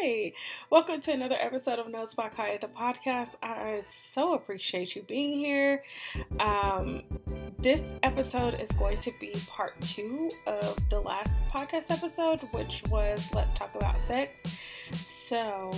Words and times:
Hey, 0.00 0.32
welcome 0.70 1.02
to 1.02 1.12
another 1.12 1.36
episode 1.38 1.78
of 1.78 1.86
Notes 1.90 2.14
by 2.14 2.30
Kaya, 2.30 2.58
the 2.58 2.68
podcast. 2.68 3.32
I 3.42 3.82
so 4.14 4.32
appreciate 4.32 4.96
you 4.96 5.02
being 5.02 5.34
here. 5.38 5.84
Um, 6.38 7.02
this 7.58 7.82
episode 8.02 8.58
is 8.58 8.70
going 8.72 8.98
to 9.00 9.12
be 9.20 9.34
part 9.46 9.78
two 9.82 10.30
of 10.46 10.78
the 10.88 11.00
last 11.00 11.38
podcast 11.54 11.90
episode, 11.90 12.40
which 12.54 12.82
was 12.88 13.30
Let's 13.34 13.52
Talk 13.52 13.74
About 13.74 13.96
Sex. 14.08 14.62
So, 14.90 15.70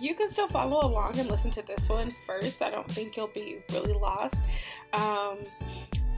you 0.00 0.14
can 0.14 0.30
still 0.30 0.46
follow 0.46 0.78
along 0.86 1.18
and 1.18 1.28
listen 1.28 1.50
to 1.52 1.62
this 1.62 1.88
one 1.88 2.10
first. 2.24 2.62
I 2.62 2.70
don't 2.70 2.88
think 2.88 3.16
you'll 3.16 3.32
be 3.34 3.64
really 3.72 3.94
lost. 3.94 4.44
Um, 4.92 5.38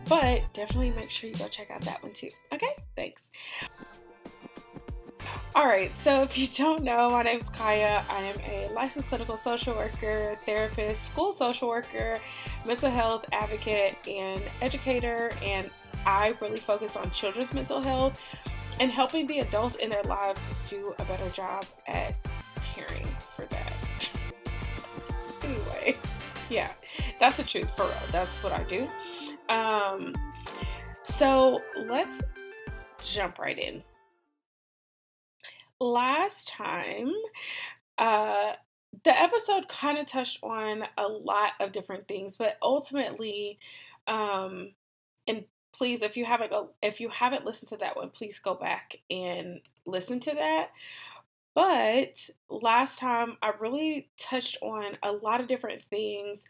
but 0.07 0.43
definitely 0.53 0.91
make 0.91 1.11
sure 1.11 1.30
you 1.30 1.37
go 1.37 1.48
check 1.48 1.71
out 1.71 1.80
that 1.82 2.03
one 2.03 2.12
too. 2.12 2.29
Okay, 2.53 2.75
thanks. 2.95 3.30
All 5.55 5.67
right, 5.67 5.91
so 6.05 6.23
if 6.23 6.39
you 6.39 6.47
don't 6.47 6.85
know, 6.85 7.11
my 7.11 7.23
name 7.23 7.41
is 7.41 7.49
Kaya. 7.49 8.05
I 8.09 8.21
am 8.21 8.39
a 8.49 8.73
licensed 8.75 9.09
clinical 9.09 9.36
social 9.36 9.75
worker, 9.75 10.36
therapist, 10.45 11.05
school 11.07 11.32
social 11.32 11.69
worker, 11.69 12.21
mental 12.64 12.91
health 12.91 13.25
advocate, 13.33 13.96
and 14.07 14.41
educator. 14.61 15.31
And 15.43 15.69
I 16.07 16.35
really 16.41 16.59
focus 16.59 16.96
on 16.96 17.11
children's 17.11 17.53
mental 17.53 17.81
health 17.81 18.21
and 18.79 18.91
helping 18.91 19.27
the 19.27 19.41
adults 19.41 19.77
in 19.77 19.91
their 19.91 20.05
lives 20.05 20.41
do 20.69 20.95
a 20.99 21.05
better 21.07 21.29
job 21.31 21.64
at 21.89 22.14
caring 22.75 23.07
for 23.35 23.47
that. 23.47 23.72
anyway, 25.43 25.97
yeah, 26.50 26.71
that's 27.19 27.36
the 27.36 27.43
truth 27.43 27.69
for 27.77 27.85
real. 27.85 28.13
That's 28.13 28.45
what 28.45 28.53
I 28.53 28.63
do. 28.64 28.89
Um, 29.53 30.14
so 31.03 31.61
let's 31.77 32.12
jump 33.03 33.39
right 33.39 33.58
in 33.58 33.83
last 35.81 36.48
time, 36.48 37.12
uh, 37.98 38.53
the 39.05 39.20
episode 39.20 39.69
kind 39.69 39.98
of 39.98 40.06
touched 40.06 40.39
on 40.42 40.84
a 40.97 41.06
lot 41.06 41.52
of 41.61 41.72
different 41.72 42.08
things, 42.08 42.36
but 42.36 42.56
ultimately, 42.62 43.58
um, 44.06 44.72
and 45.27 45.44
please, 45.72 46.02
if 46.02 46.17
you 46.17 46.25
haven't 46.25 46.50
go, 46.50 46.70
if 46.83 47.00
you 47.00 47.08
haven't 47.11 47.44
listened 47.44 47.69
to 47.70 47.77
that 47.78 47.97
one, 47.97 48.11
please 48.11 48.39
go 48.42 48.55
back 48.55 48.97
and 49.11 49.61
listen 49.86 50.20
to 50.20 50.33
that. 50.33 50.70
But 51.55 52.30
last 52.48 52.98
time, 52.98 53.36
I 53.42 53.52
really 53.58 54.08
touched 54.19 54.58
on 54.62 54.97
a 55.02 55.12
lot 55.12 55.41
of 55.41 55.48
different 55.48 55.83
things 55.91 56.45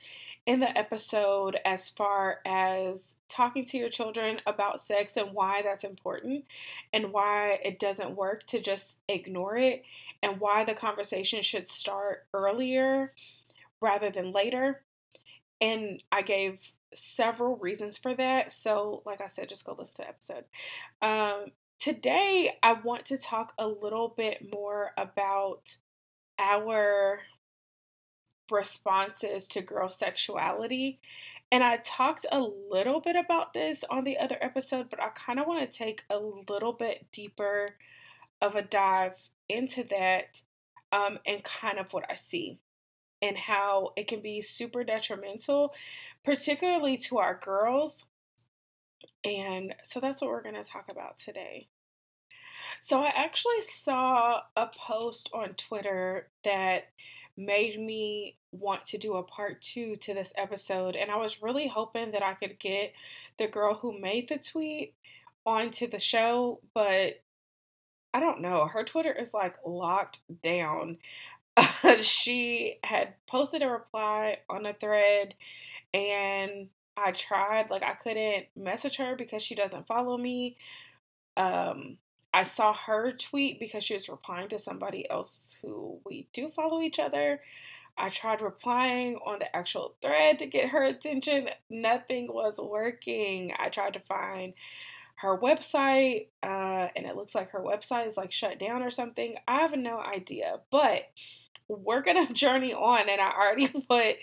in 0.46 0.60
the 0.60 0.76
episode 0.76 1.58
as 1.64 1.88
far 1.90 2.40
as 2.46 3.14
talking 3.28 3.64
to 3.66 3.78
your 3.78 3.90
children 3.90 4.40
about 4.46 4.80
sex 4.80 5.16
and 5.16 5.32
why 5.32 5.62
that's 5.62 5.84
important 5.84 6.44
and 6.92 7.12
why 7.12 7.58
it 7.64 7.78
doesn't 7.78 8.16
work 8.16 8.46
to 8.48 8.60
just 8.60 8.94
ignore 9.08 9.56
it 9.56 9.82
and 10.22 10.40
why 10.40 10.64
the 10.64 10.74
conversation 10.74 11.42
should 11.42 11.68
start 11.68 12.26
earlier 12.34 13.12
rather 13.80 14.10
than 14.10 14.32
later. 14.32 14.82
And 15.60 16.02
I 16.12 16.22
gave 16.22 16.58
several 16.94 17.56
reasons 17.56 17.98
for 17.98 18.14
that. 18.14 18.52
So, 18.52 19.02
like 19.04 19.20
I 19.20 19.28
said, 19.28 19.48
just 19.48 19.64
go 19.64 19.76
listen 19.78 19.94
to 19.96 20.02
the 20.02 20.08
episode. 20.08 20.44
Um, 21.02 21.52
today, 21.80 22.56
I 22.62 22.74
want 22.74 23.06
to 23.06 23.18
talk 23.18 23.52
a 23.58 23.66
little 23.66 24.08
bit 24.16 24.52
more 24.52 24.92
about 24.96 25.76
our 26.38 27.20
responses 28.50 29.46
to 29.48 29.60
girl 29.60 29.90
sexuality. 29.90 30.98
And 31.50 31.64
I 31.64 31.78
talked 31.78 32.26
a 32.30 32.40
little 32.40 33.00
bit 33.00 33.16
about 33.16 33.54
this 33.54 33.82
on 33.88 34.04
the 34.04 34.18
other 34.18 34.36
episode, 34.40 34.90
but 34.90 35.00
I 35.02 35.08
kind 35.08 35.38
of 35.38 35.46
want 35.46 35.70
to 35.70 35.78
take 35.78 36.04
a 36.10 36.18
little 36.18 36.72
bit 36.72 37.06
deeper 37.10 37.76
of 38.42 38.54
a 38.54 38.62
dive 38.62 39.14
into 39.48 39.82
that 39.84 40.42
um, 40.92 41.18
and 41.26 41.42
kind 41.42 41.78
of 41.78 41.92
what 41.92 42.04
I 42.10 42.14
see 42.14 42.58
and 43.22 43.36
how 43.36 43.92
it 43.96 44.08
can 44.08 44.20
be 44.20 44.40
super 44.40 44.84
detrimental, 44.84 45.72
particularly 46.24 46.96
to 46.98 47.18
our 47.18 47.38
girls. 47.42 48.04
And 49.24 49.74
so 49.84 50.00
that's 50.00 50.20
what 50.20 50.30
we're 50.30 50.42
going 50.42 50.62
to 50.62 50.68
talk 50.68 50.86
about 50.90 51.18
today. 51.18 51.68
So 52.82 53.02
I 53.02 53.10
actually 53.16 53.62
saw 53.62 54.40
a 54.56 54.66
post 54.66 55.30
on 55.32 55.54
Twitter 55.54 56.28
that 56.44 56.88
made 57.36 57.80
me 57.80 58.36
want 58.52 58.84
to 58.86 58.98
do 58.98 59.14
a 59.14 59.22
part 59.22 59.60
two 59.60 59.96
to 59.96 60.14
this 60.14 60.32
episode. 60.36 60.96
And 60.96 61.10
I 61.10 61.16
was 61.16 61.42
really 61.42 61.68
hoping 61.68 62.12
that 62.12 62.22
I 62.22 62.34
could 62.34 62.58
get 62.58 62.92
the 63.38 63.46
girl 63.46 63.74
who 63.74 63.98
made 63.98 64.28
the 64.28 64.38
tweet 64.38 64.94
onto 65.44 65.88
the 65.88 66.00
show, 66.00 66.60
but 66.74 67.20
I 68.12 68.20
don't 68.20 68.40
know. 68.40 68.66
Her 68.66 68.84
Twitter 68.84 69.12
is 69.12 69.34
like 69.34 69.56
locked 69.66 70.20
down. 70.42 70.98
she 72.00 72.78
had 72.84 73.14
posted 73.26 73.62
a 73.62 73.68
reply 73.68 74.38
on 74.48 74.66
a 74.66 74.74
thread 74.74 75.34
and 75.92 76.68
I 76.96 77.12
tried 77.12 77.70
like 77.70 77.82
I 77.82 77.94
couldn't 77.94 78.46
message 78.56 78.96
her 78.96 79.14
because 79.16 79.42
she 79.42 79.54
doesn't 79.54 79.86
follow 79.86 80.16
me. 80.16 80.56
Um 81.36 81.98
I 82.32 82.42
saw 82.42 82.74
her 82.74 83.12
tweet 83.12 83.58
because 83.58 83.84
she 83.84 83.94
was 83.94 84.08
replying 84.08 84.48
to 84.50 84.58
somebody 84.58 85.08
else 85.08 85.56
who 85.62 85.98
we 86.04 86.26
do 86.32 86.50
follow 86.50 86.82
each 86.82 86.98
other. 86.98 87.40
I 87.98 88.10
tried 88.10 88.40
replying 88.40 89.16
on 89.26 89.40
the 89.40 89.54
actual 89.54 89.94
thread 90.00 90.38
to 90.38 90.46
get 90.46 90.70
her 90.70 90.84
attention. 90.84 91.48
Nothing 91.68 92.28
was 92.32 92.58
working. 92.58 93.52
I 93.58 93.68
tried 93.68 93.94
to 93.94 94.00
find 94.00 94.54
her 95.16 95.36
website, 95.36 96.28
uh, 96.42 96.88
and 96.94 97.06
it 97.06 97.16
looks 97.16 97.34
like 97.34 97.50
her 97.50 97.60
website 97.60 98.06
is 98.06 98.16
like 98.16 98.30
shut 98.30 98.60
down 98.60 98.82
or 98.82 98.90
something. 98.90 99.34
I 99.48 99.60
have 99.60 99.76
no 99.76 99.98
idea, 99.98 100.60
but 100.70 101.02
we're 101.68 102.02
gonna 102.02 102.32
journey 102.32 102.72
on, 102.72 103.08
and 103.08 103.20
I 103.20 103.30
already 103.30 103.68
put 103.88 104.16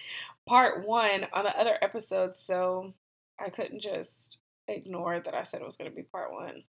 part 0.47 0.85
one 0.87 1.27
on 1.33 1.43
the 1.43 1.59
other 1.59 1.77
episodes, 1.81 2.39
so 2.45 2.93
I 3.39 3.49
couldn't 3.49 3.81
just 3.81 4.37
ignore 4.67 5.19
that 5.19 5.33
I 5.33 5.43
said 5.43 5.61
it 5.61 5.65
was 5.65 5.75
gonna 5.75 5.91
be 5.91 6.03
part 6.03 6.31
one. 6.31 6.63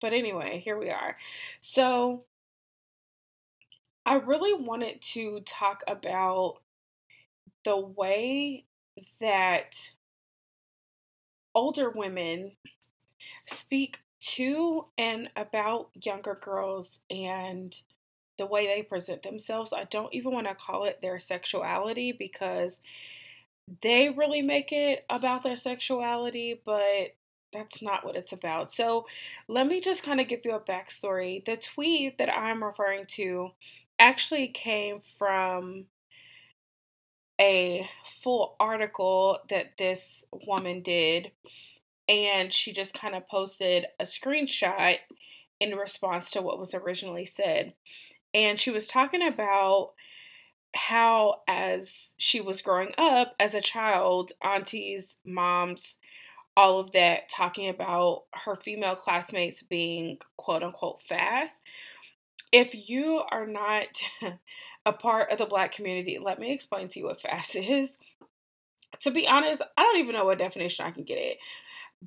But 0.00 0.12
anyway, 0.12 0.60
here 0.64 0.78
we 0.78 0.90
are. 0.90 1.16
So 1.60 2.24
I 4.04 4.14
really 4.14 4.52
wanted 4.54 5.00
to 5.12 5.40
talk 5.46 5.82
about 5.86 6.58
the 7.64 7.76
way 7.76 8.64
that 9.20 9.74
older 11.54 11.90
women 11.90 12.52
speak 13.46 14.00
to 14.20 14.86
and 14.98 15.30
about 15.36 15.90
younger 15.94 16.38
girls 16.40 16.98
and 17.10 17.76
the 18.38 18.46
way 18.46 18.66
they 18.66 18.82
present 18.82 19.22
themselves. 19.22 19.72
I 19.72 19.84
don't 19.84 20.14
even 20.14 20.32
want 20.32 20.46
to 20.48 20.54
call 20.54 20.84
it 20.84 21.00
their 21.02 21.20
sexuality 21.20 22.12
because 22.12 22.80
they 23.82 24.10
really 24.10 24.42
make 24.42 24.72
it 24.72 25.04
about 25.08 25.42
their 25.44 25.56
sexuality, 25.56 26.60
but 26.64 27.14
that's 27.52 27.82
not 27.82 28.04
what 28.04 28.16
it's 28.16 28.32
about. 28.32 28.72
So 28.72 29.06
let 29.46 29.66
me 29.66 29.80
just 29.80 30.02
kind 30.02 30.20
of 30.20 30.28
give 30.28 30.40
you 30.44 30.54
a 30.54 30.60
backstory. 30.60 31.44
The 31.44 31.56
tweet 31.56 32.18
that 32.18 32.30
I'm 32.30 32.64
referring 32.64 33.06
to 33.10 33.50
actually 34.02 34.48
came 34.48 35.00
from 35.16 35.86
a 37.40 37.88
full 38.04 38.56
article 38.58 39.38
that 39.48 39.78
this 39.78 40.24
woman 40.46 40.82
did, 40.82 41.30
and 42.08 42.52
she 42.52 42.72
just 42.72 42.94
kind 42.94 43.14
of 43.14 43.28
posted 43.28 43.86
a 44.00 44.04
screenshot 44.04 44.96
in 45.60 45.76
response 45.76 46.30
to 46.32 46.42
what 46.42 46.58
was 46.58 46.74
originally 46.74 47.24
said. 47.24 47.74
And 48.34 48.58
she 48.58 48.70
was 48.70 48.86
talking 48.88 49.26
about 49.26 49.92
how, 50.74 51.42
as 51.46 51.90
she 52.16 52.40
was 52.40 52.62
growing 52.62 52.92
up 52.98 53.34
as 53.38 53.54
a 53.54 53.60
child, 53.60 54.32
aunties, 54.42 55.14
moms, 55.24 55.94
all 56.56 56.80
of 56.80 56.92
that 56.92 57.30
talking 57.30 57.68
about 57.68 58.24
her 58.44 58.56
female 58.56 58.96
classmates 58.96 59.62
being 59.62 60.18
quote 60.36 60.62
unquote 60.62 61.00
fast. 61.08 61.54
If 62.52 62.88
you 62.88 63.22
are 63.30 63.46
not 63.46 63.86
a 64.86 64.92
part 64.92 65.32
of 65.32 65.38
the 65.38 65.46
black 65.46 65.72
community, 65.72 66.18
let 66.22 66.38
me 66.38 66.52
explain 66.52 66.88
to 66.88 66.98
you 66.98 67.06
what 67.06 67.20
fast 67.20 67.56
is. 67.56 67.96
To 69.00 69.10
be 69.10 69.26
honest, 69.26 69.62
I 69.76 69.82
don't 69.82 69.98
even 69.98 70.14
know 70.14 70.26
what 70.26 70.38
definition 70.38 70.84
I 70.84 70.90
can 70.90 71.04
get 71.04 71.18
it 71.18 71.38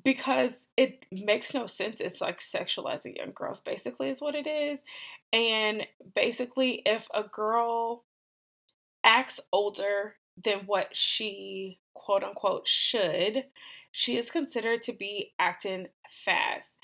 because 0.04 0.66
it 0.76 1.04
makes 1.10 1.54
no 1.54 1.66
sense. 1.66 1.96
It's 2.00 2.20
like 2.20 2.40
sexualizing 2.40 3.16
young 3.16 3.32
girls, 3.34 3.60
basically, 3.60 4.10
is 4.10 4.20
what 4.20 4.34
it 4.34 4.46
is. 4.46 4.80
And 5.32 5.86
basically, 6.14 6.82
if 6.86 7.08
a 7.14 7.24
girl 7.24 8.04
acts 9.04 9.40
older 9.52 10.16
than 10.42 10.60
what 10.66 10.96
she 10.96 11.80
quote 11.94 12.22
unquote 12.22 12.68
should, 12.68 13.44
she 13.90 14.16
is 14.16 14.30
considered 14.30 14.82
to 14.84 14.92
be 14.92 15.32
acting 15.38 15.88
fast. 16.24 16.76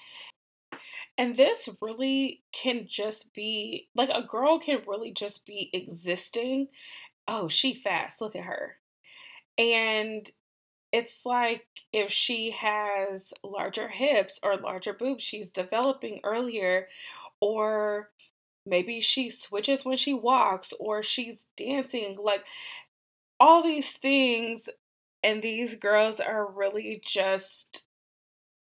And 1.23 1.37
this 1.37 1.69
really 1.81 2.43
can 2.51 2.89
just 2.91 3.33
be 3.33 3.87
like 3.95 4.09
a 4.09 4.27
girl 4.27 4.59
can 4.59 4.81
really 4.89 5.13
just 5.13 5.47
be 5.47 5.71
existing. 5.73 6.67
Oh, 7.29 7.47
she 7.47 7.75
fast. 7.75 8.21
Look 8.21 8.35
at 8.35 8.43
her. 8.43 8.79
And 9.57 10.29
it's 10.91 11.25
like 11.25 11.65
if 11.93 12.11
she 12.11 12.51
has 12.51 13.33
larger 13.45 13.87
hips 13.87 14.41
or 14.43 14.57
larger 14.57 14.93
boobs, 14.93 15.23
she's 15.23 15.53
developing 15.53 16.19
earlier, 16.25 16.89
or 17.41 18.11
maybe 18.67 19.01
she 19.01 19.31
switches 19.31 19.85
when 19.85 19.99
she 19.99 20.13
walks 20.13 20.73
or 20.81 21.05
she's 21.05 21.47
dancing 21.57 22.19
like 22.21 22.43
all 23.39 23.63
these 23.63 23.93
things 23.93 24.69
and 25.23 25.41
these 25.41 25.77
girls 25.77 26.19
are 26.19 26.51
really 26.51 27.01
just 27.07 27.83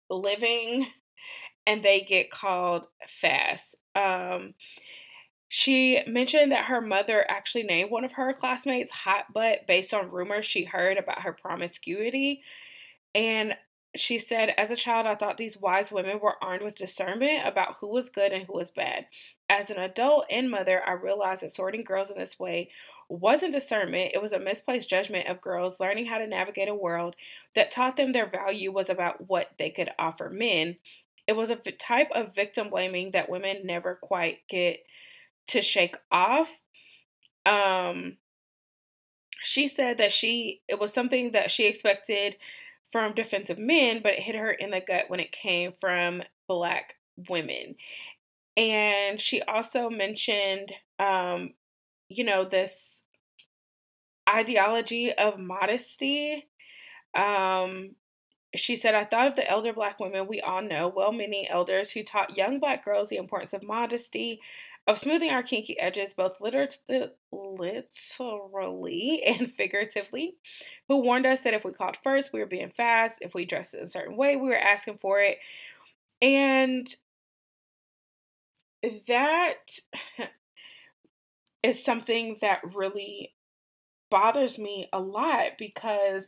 living 0.09 0.87
and 1.67 1.83
they 1.83 2.01
get 2.01 2.31
called 2.31 2.83
fast 3.07 3.75
um 3.95 4.55
she 5.49 6.01
mentioned 6.07 6.51
that 6.51 6.65
her 6.65 6.81
mother 6.81 7.25
actually 7.29 7.63
named 7.63 7.91
one 7.91 8.03
of 8.03 8.13
her 8.13 8.33
classmates 8.33 8.91
hot 8.91 9.31
butt 9.33 9.67
based 9.67 9.93
on 9.93 10.11
rumors 10.11 10.45
she 10.45 10.63
heard 10.63 10.97
about 10.97 11.21
her 11.21 11.33
promiscuity 11.33 12.41
and 13.13 13.55
she 13.95 14.19
said, 14.19 14.53
As 14.57 14.69
a 14.71 14.75
child, 14.75 15.07
I 15.07 15.15
thought 15.15 15.37
these 15.37 15.57
wise 15.57 15.91
women 15.91 16.19
were 16.19 16.41
armed 16.41 16.61
with 16.61 16.75
discernment 16.75 17.47
about 17.47 17.77
who 17.79 17.87
was 17.87 18.09
good 18.09 18.31
and 18.31 18.45
who 18.45 18.53
was 18.53 18.71
bad. 18.71 19.07
As 19.49 19.69
an 19.69 19.77
adult 19.77 20.25
and 20.29 20.51
mother, 20.51 20.81
I 20.85 20.91
realized 20.91 21.41
that 21.41 21.55
sorting 21.55 21.83
girls 21.83 22.11
in 22.11 22.17
this 22.17 22.37
way 22.37 22.69
wasn't 23.09 23.53
discernment, 23.53 24.11
it 24.13 24.21
was 24.21 24.33
a 24.33 24.39
misplaced 24.39 24.89
judgment 24.89 25.27
of 25.29 25.39
girls 25.39 25.79
learning 25.79 26.07
how 26.07 26.17
to 26.17 26.27
navigate 26.27 26.67
a 26.67 26.75
world 26.75 27.15
that 27.55 27.71
taught 27.71 27.95
them 27.95 28.11
their 28.11 28.29
value 28.29 28.71
was 28.71 28.89
about 28.89 29.29
what 29.29 29.51
they 29.57 29.69
could 29.69 29.89
offer 29.97 30.29
men. 30.29 30.75
It 31.27 31.35
was 31.35 31.49
a 31.49 31.55
type 31.55 32.09
of 32.13 32.33
victim 32.33 32.69
blaming 32.69 33.11
that 33.11 33.29
women 33.29 33.65
never 33.65 33.95
quite 34.01 34.39
get 34.49 34.79
to 35.47 35.61
shake 35.61 35.97
off. 36.11 36.49
Um, 37.45 38.17
she 39.43 39.67
said 39.67 39.97
that 39.97 40.11
she 40.11 40.61
it 40.67 40.79
was 40.79 40.93
something 40.93 41.31
that 41.31 41.51
she 41.51 41.65
expected 41.67 42.37
from 42.91 43.13
defensive 43.13 43.57
men, 43.57 44.01
but 44.01 44.13
it 44.13 44.23
hit 44.23 44.35
her 44.35 44.51
in 44.51 44.71
the 44.71 44.81
gut 44.81 45.05
when 45.09 45.19
it 45.19 45.31
came 45.31 45.73
from 45.79 46.23
black 46.47 46.95
women. 47.29 47.75
And 48.55 49.21
she 49.21 49.41
also 49.41 49.89
mentioned, 49.89 50.71
um, 50.99 51.53
you 52.09 52.23
know, 52.23 52.43
this 52.45 53.01
ideology 54.27 55.13
of 55.13 55.39
modesty. 55.39 56.45
Um, 57.15 57.91
she 58.55 58.75
said, 58.75 58.95
I 58.95 59.05
thought 59.05 59.27
of 59.27 59.35
the 59.35 59.49
elder 59.49 59.73
black 59.73 59.99
women 59.99 60.27
we 60.27 60.41
all 60.41 60.61
know, 60.61 60.87
well 60.87 61.11
meaning 61.11 61.47
elders 61.49 61.91
who 61.91 62.03
taught 62.03 62.37
young 62.37 62.59
black 62.59 62.85
girls 62.85 63.09
the 63.09 63.17
importance 63.17 63.53
of 63.53 63.63
modesty, 63.63 64.39
of 64.87 64.99
smoothing 64.99 65.29
our 65.29 65.43
kinky 65.43 65.77
edges, 65.79 66.13
both 66.13 66.39
literally 66.39 67.11
and 69.27 69.51
figuratively, 69.51 70.35
who 70.87 71.01
warned 71.01 71.25
us 71.25 71.41
that 71.41 71.53
if 71.53 71.65
we 71.65 71.73
called 71.73 71.97
first, 72.01 72.31
we 72.31 72.39
were 72.39 72.45
being 72.45 72.71
fast. 72.71 73.19
If 73.21 73.33
we 73.33 73.45
dressed 73.45 73.73
in 73.73 73.83
a 73.83 73.89
certain 73.89 74.15
way, 74.15 74.37
we 74.37 74.47
were 74.47 74.57
asking 74.57 74.99
for 74.99 75.19
it. 75.19 75.39
And 76.21 76.87
that 79.07 79.55
is 81.63 81.83
something 81.83 82.37
that 82.41 82.59
really 82.73 83.33
bothers 84.09 84.57
me 84.57 84.87
a 84.93 84.99
lot 84.99 85.57
because 85.57 86.23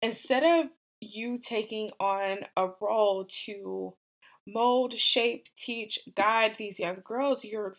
instead 0.00 0.44
of 0.44 0.70
you 1.00 1.38
taking 1.38 1.90
on 2.00 2.38
a 2.56 2.68
role 2.80 3.26
to 3.44 3.94
mold, 4.46 4.94
shape, 4.94 5.48
teach, 5.56 5.98
guide 6.14 6.56
these 6.58 6.78
young 6.78 6.98
girls, 7.04 7.44
you're 7.44 7.76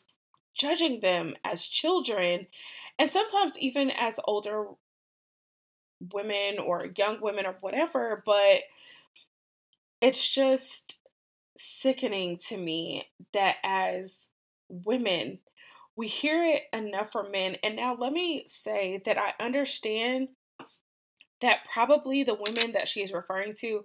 judging 0.57 0.99
them 1.01 1.35
as 1.43 1.65
children 1.65 2.47
and 2.99 3.11
sometimes 3.11 3.57
even 3.59 3.91
as 3.91 4.15
older 4.25 4.65
women 6.13 6.57
or 6.59 6.87
young 6.95 7.21
women 7.21 7.45
or 7.45 7.55
whatever, 7.61 8.23
but 8.25 8.61
it's 10.01 10.29
just 10.29 10.97
sickening 11.57 12.37
to 12.49 12.57
me 12.57 13.07
that 13.33 13.55
as 13.63 14.11
women, 14.69 15.39
we 15.95 16.07
hear 16.07 16.43
it 16.43 16.63
enough 16.73 17.11
from 17.11 17.31
men. 17.31 17.57
And 17.63 17.75
now 17.75 17.95
let 17.95 18.13
me 18.13 18.45
say 18.47 19.01
that 19.05 19.17
I 19.17 19.43
understand 19.43 20.29
that 21.41 21.59
probably 21.71 22.23
the 22.23 22.35
women 22.35 22.73
that 22.73 22.87
she 22.87 23.01
is 23.01 23.11
referring 23.11 23.53
to, 23.55 23.83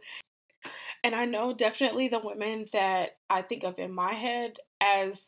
and 1.04 1.14
I 1.14 1.24
know 1.24 1.52
definitely 1.52 2.08
the 2.08 2.20
women 2.22 2.68
that 2.72 3.16
I 3.28 3.42
think 3.42 3.64
of 3.64 3.78
in 3.78 3.92
my 3.92 4.14
head 4.14 4.58
as 4.80 5.22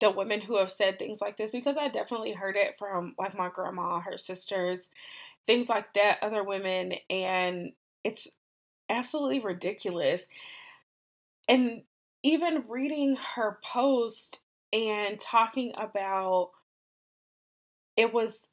the 0.00 0.10
women 0.10 0.40
who 0.40 0.58
have 0.58 0.70
said 0.70 0.98
things 0.98 1.20
like 1.20 1.36
this 1.36 1.52
because 1.52 1.76
I 1.78 1.88
definitely 1.88 2.32
heard 2.32 2.56
it 2.56 2.76
from 2.78 3.14
like 3.18 3.36
my 3.36 3.48
grandma, 3.48 4.00
her 4.00 4.18
sisters, 4.18 4.88
things 5.46 5.68
like 5.68 5.94
that, 5.94 6.18
other 6.22 6.42
women, 6.44 6.94
and 7.08 7.72
it's 8.04 8.28
absolutely 8.88 9.40
ridiculous. 9.40 10.22
And 11.48 11.82
even 12.22 12.64
reading 12.68 13.16
her 13.34 13.58
post 13.64 14.40
and 14.72 15.20
talking 15.20 15.72
about 15.76 16.50
it 17.96 18.12
was 18.12 18.46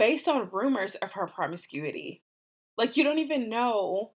based 0.00 0.28
on 0.28 0.48
rumors 0.50 0.94
of 0.96 1.12
her 1.12 1.26
promiscuity. 1.26 2.22
Like 2.78 2.96
you 2.96 3.04
don't 3.04 3.18
even 3.18 3.50
know. 3.50 4.12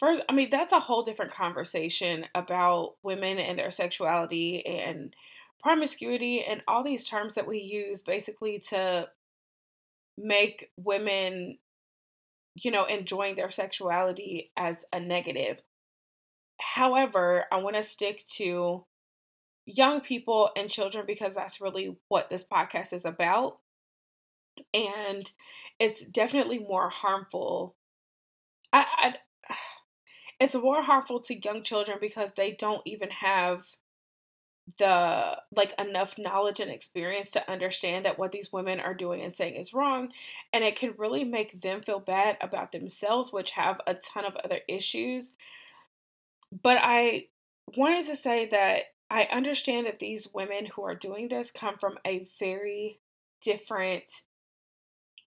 First 0.00 0.22
I 0.28 0.32
mean 0.32 0.48
that's 0.50 0.72
a 0.72 0.80
whole 0.80 1.04
different 1.04 1.32
conversation 1.32 2.26
about 2.34 2.96
women 3.04 3.38
and 3.38 3.56
their 3.56 3.70
sexuality 3.70 4.66
and 4.66 5.14
promiscuity 5.62 6.42
and 6.42 6.62
all 6.66 6.82
these 6.82 7.06
terms 7.06 7.36
that 7.36 7.46
we 7.46 7.58
use 7.58 8.02
basically 8.02 8.58
to 8.70 9.08
make 10.18 10.70
women 10.76 11.58
you 12.56 12.72
know 12.72 12.84
enjoying 12.84 13.36
their 13.36 13.50
sexuality 13.50 14.50
as 14.56 14.78
a 14.92 14.98
negative. 14.98 15.62
However 16.58 17.44
i 17.52 17.56
want 17.56 17.76
to 17.76 17.84
stick 17.84 18.24
to 18.36 18.84
young 19.64 20.00
people 20.00 20.50
and 20.56 20.68
children 20.68 21.04
because 21.06 21.36
that's 21.36 21.60
really 21.60 21.96
what 22.08 22.30
this 22.30 22.44
podcast 22.44 22.92
is 22.92 23.04
about 23.04 23.58
and 24.72 25.30
it's 25.78 26.02
definitely 26.04 26.58
more 26.58 26.90
harmful. 26.90 27.74
I, 28.72 28.84
I 28.98 29.14
it's 30.40 30.54
more 30.54 30.82
harmful 30.82 31.20
to 31.20 31.42
young 31.42 31.62
children 31.62 31.98
because 32.00 32.30
they 32.36 32.52
don't 32.52 32.82
even 32.86 33.10
have 33.10 33.64
the 34.78 35.36
like 35.54 35.74
enough 35.78 36.16
knowledge 36.16 36.60
and 36.60 36.70
experience 36.70 37.30
to 37.32 37.50
understand 37.50 38.04
that 38.04 38.18
what 38.18 38.32
these 38.32 38.52
women 38.52 38.78
are 38.78 38.94
doing 38.94 39.20
and 39.20 39.34
saying 39.34 39.56
is 39.56 39.74
wrong 39.74 40.10
and 40.52 40.62
it 40.62 40.76
can 40.76 40.94
really 40.96 41.24
make 41.24 41.60
them 41.60 41.82
feel 41.82 41.98
bad 41.98 42.36
about 42.40 42.70
themselves 42.70 43.32
which 43.32 43.52
have 43.52 43.80
a 43.86 43.94
ton 43.94 44.24
of 44.24 44.36
other 44.36 44.60
issues. 44.68 45.32
But 46.62 46.78
i 46.80 47.26
wanted 47.76 48.06
to 48.06 48.16
say 48.16 48.48
that 48.50 48.82
i 49.10 49.24
understand 49.32 49.86
that 49.86 49.98
these 49.98 50.28
women 50.32 50.66
who 50.66 50.82
are 50.82 50.94
doing 50.94 51.28
this 51.28 51.50
come 51.50 51.76
from 51.78 51.98
a 52.06 52.28
very 52.38 53.00
different 53.42 54.04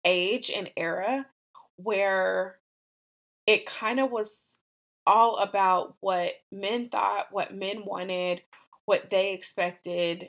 age 0.05 0.51
and 0.51 0.71
era 0.77 1.27
where 1.77 2.59
it 3.47 3.67
kind 3.67 4.01
of 4.01 4.11
was 4.11 4.37
all 5.07 5.37
about 5.37 5.97
what 6.01 6.33
men 6.51 6.89
thought 6.89 7.27
what 7.31 7.55
men 7.55 7.85
wanted 7.85 8.41
what 8.87 9.11
they 9.11 9.33
expected, 9.33 10.29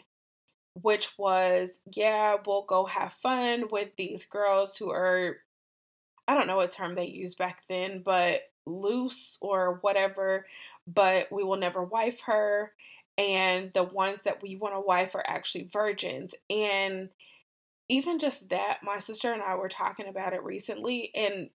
which 0.82 1.18
was, 1.18 1.72
yeah, 1.94 2.36
we'll 2.46 2.64
go 2.64 2.86
have 2.86 3.14
fun 3.14 3.66
with 3.72 3.90
these 3.98 4.26
girls 4.26 4.78
who 4.78 4.92
are, 4.92 5.38
I 6.28 6.34
don't 6.34 6.48
know 6.48 6.58
what 6.58 6.72
term 6.72 6.96
they 6.96 7.06
used 7.06 7.38
back 7.38 7.64
then, 7.68 8.02
but 8.04 8.42
loose 8.66 9.38
or 9.42 9.80
whatever, 9.82 10.48
but 10.88 11.32
we 11.32 11.44
will 11.44 11.58
never 11.58 11.84
wife 11.84 12.22
her. 12.26 12.72
And 13.18 13.72
the 13.74 13.84
ones 13.84 14.20
that 14.26 14.42
we 14.42 14.56
want 14.56 14.74
to 14.74 14.82
wife 14.82 15.16
are 15.16 15.24
actually 15.26 15.70
virgins. 15.72 16.34
And 16.50 17.10
even 17.88 18.20
just 18.20 18.50
that, 18.50 18.78
my 18.84 19.00
sister 19.00 19.32
and 19.32 19.42
I 19.42 19.56
were 19.56 19.70
talking 19.70 20.08
about 20.08 20.34
it 20.34 20.44
recently, 20.44 21.12
and 21.14 21.50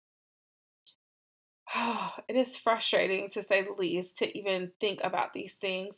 oh, 1.74 2.12
it 2.28 2.36
is 2.36 2.56
frustrating 2.56 3.30
to 3.30 3.42
say 3.42 3.62
the 3.62 3.72
least 3.72 4.18
to 4.18 4.38
even 4.38 4.72
think 4.80 5.00
about 5.02 5.32
these 5.32 5.54
things 5.54 5.96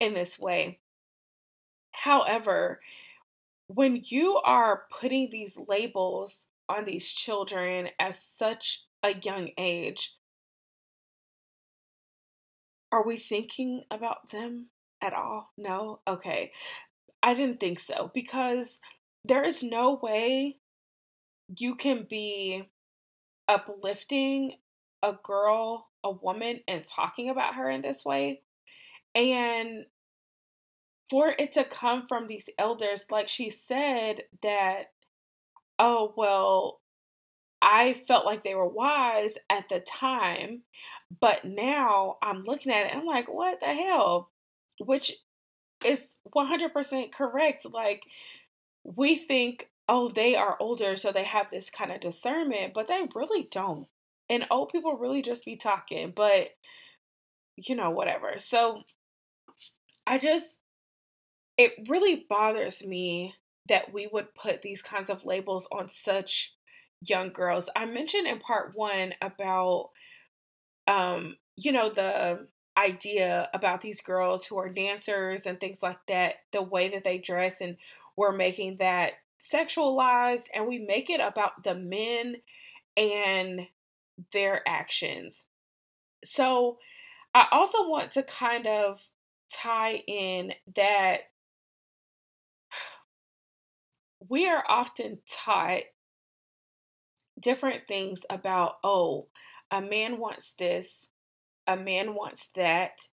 in 0.00 0.14
this 0.14 0.38
way. 0.38 0.78
However, 1.92 2.80
when 3.66 4.02
you 4.04 4.36
are 4.44 4.84
putting 4.90 5.30
these 5.30 5.56
labels 5.68 6.36
on 6.68 6.84
these 6.84 7.10
children 7.10 7.88
at 7.98 8.16
such 8.38 8.84
a 9.02 9.14
young 9.14 9.50
age, 9.58 10.16
are 12.90 13.06
we 13.06 13.16
thinking 13.16 13.84
about 13.90 14.30
them 14.30 14.66
at 15.02 15.12
all? 15.14 15.50
No? 15.56 16.00
Okay. 16.06 16.52
I 17.22 17.34
didn't 17.34 17.60
think 17.60 17.78
so 17.78 18.10
because 18.12 18.80
there 19.24 19.44
is 19.44 19.62
no 19.62 19.98
way 20.02 20.56
you 21.56 21.74
can 21.74 22.06
be 22.08 22.68
uplifting 23.48 24.54
a 25.02 25.14
girl, 25.22 25.88
a 26.04 26.10
woman, 26.10 26.60
and 26.66 26.84
talking 26.94 27.28
about 27.28 27.54
her 27.54 27.70
in 27.70 27.82
this 27.82 28.04
way 28.04 28.42
and 29.14 29.84
for 31.10 31.34
it 31.38 31.52
to 31.54 31.64
come 31.64 32.06
from 32.08 32.26
these 32.26 32.48
elders, 32.58 33.04
like 33.10 33.28
she 33.28 33.50
said, 33.50 34.22
that, 34.42 34.92
oh, 35.78 36.14
well, 36.16 36.80
I 37.60 38.02
felt 38.08 38.24
like 38.24 38.42
they 38.42 38.54
were 38.54 38.66
wise 38.66 39.34
at 39.50 39.68
the 39.68 39.80
time, 39.80 40.62
but 41.20 41.44
now 41.44 42.16
I'm 42.22 42.44
looking 42.44 42.72
at 42.72 42.86
it 42.86 42.92
and 42.92 43.00
I'm 43.00 43.06
like, 43.06 43.32
what 43.32 43.60
the 43.60 43.74
hell? 43.74 44.30
Which 44.78 45.12
is 45.84 45.98
100% 46.34 47.12
correct. 47.12 47.66
Like, 47.70 48.04
we 48.84 49.16
think, 49.16 49.68
oh, 49.88 50.10
they 50.14 50.34
are 50.34 50.56
older, 50.60 50.96
so 50.96 51.12
they 51.12 51.24
have 51.24 51.46
this 51.50 51.70
kind 51.70 51.92
of 51.92 52.00
discernment, 52.00 52.72
but 52.74 52.88
they 52.88 53.00
really 53.14 53.48
don't. 53.50 53.86
And 54.30 54.46
old 54.50 54.70
people 54.70 54.96
really 54.96 55.22
just 55.22 55.44
be 55.44 55.56
talking, 55.56 56.12
but 56.14 56.48
you 57.56 57.74
know, 57.74 57.90
whatever. 57.90 58.34
So 58.38 58.82
I 60.06 60.18
just, 60.18 60.46
it 61.58 61.72
really 61.88 62.24
bothers 62.28 62.82
me 62.82 63.34
that 63.68 63.92
we 63.92 64.08
would 64.12 64.34
put 64.34 64.62
these 64.62 64.82
kinds 64.82 65.10
of 65.10 65.24
labels 65.24 65.68
on 65.70 65.88
such 65.88 66.54
young 67.00 67.30
girls. 67.32 67.68
I 67.76 67.84
mentioned 67.84 68.26
in 68.26 68.40
part 68.40 68.72
one 68.74 69.12
about, 69.20 69.90
um, 70.88 71.36
you 71.56 71.72
know, 71.72 71.92
the 71.94 72.46
idea 72.76 73.48
about 73.52 73.82
these 73.82 74.00
girls 74.00 74.46
who 74.46 74.58
are 74.58 74.68
dancers 74.68 75.42
and 75.44 75.60
things 75.60 75.80
like 75.82 75.98
that, 76.08 76.36
the 76.52 76.62
way 76.62 76.88
that 76.88 77.04
they 77.04 77.18
dress, 77.18 77.60
and 77.60 77.76
we're 78.16 78.32
making 78.32 78.76
that 78.78 79.12
sexualized 79.52 80.46
and 80.54 80.66
we 80.66 80.78
make 80.78 81.10
it 81.10 81.20
about 81.20 81.64
the 81.64 81.74
men 81.74 82.36
and 82.96 83.62
their 84.32 84.66
actions. 84.66 85.42
So 86.24 86.78
I 87.34 87.46
also 87.50 87.88
want 87.88 88.12
to 88.12 88.22
kind 88.22 88.66
of 88.66 89.00
tie 89.52 90.02
in 90.06 90.52
that 90.76 91.18
we 94.28 94.48
are 94.48 94.64
often 94.68 95.18
taught 95.30 95.82
different 97.40 97.88
things 97.88 98.20
about, 98.30 98.74
oh, 98.84 99.26
a 99.70 99.80
man 99.80 100.18
wants 100.18 100.54
this, 100.58 101.06
a 101.66 101.76
man 101.76 102.14
wants 102.14 102.48
that, 102.54 103.08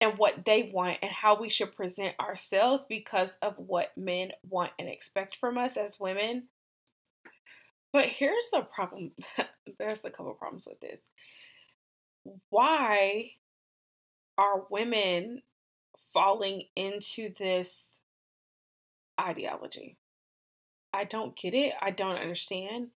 and 0.00 0.16
what 0.16 0.44
they 0.44 0.70
want, 0.72 0.98
and 1.02 1.10
how 1.10 1.40
we 1.40 1.48
should 1.48 1.74
present 1.74 2.14
ourselves 2.20 2.86
because 2.88 3.30
of 3.42 3.58
what 3.58 3.96
men 3.96 4.30
want 4.48 4.70
and 4.78 4.88
expect 4.88 5.36
from 5.36 5.58
us 5.58 5.76
as 5.76 5.98
women. 5.98 6.44
But 7.92 8.06
here's 8.06 8.48
the 8.52 8.60
problem 8.60 9.12
there's 9.78 10.04
a 10.04 10.10
couple 10.10 10.34
problems 10.34 10.66
with 10.66 10.80
this. 10.80 11.00
Why 12.50 13.30
are 14.36 14.66
women 14.70 15.42
falling 16.12 16.64
into 16.76 17.32
this 17.38 17.88
ideology? 19.20 19.96
I 20.92 21.04
don't 21.04 21.36
get 21.36 21.54
it. 21.54 21.72
I 21.80 21.90
don't 21.90 22.16
understand 22.16 22.88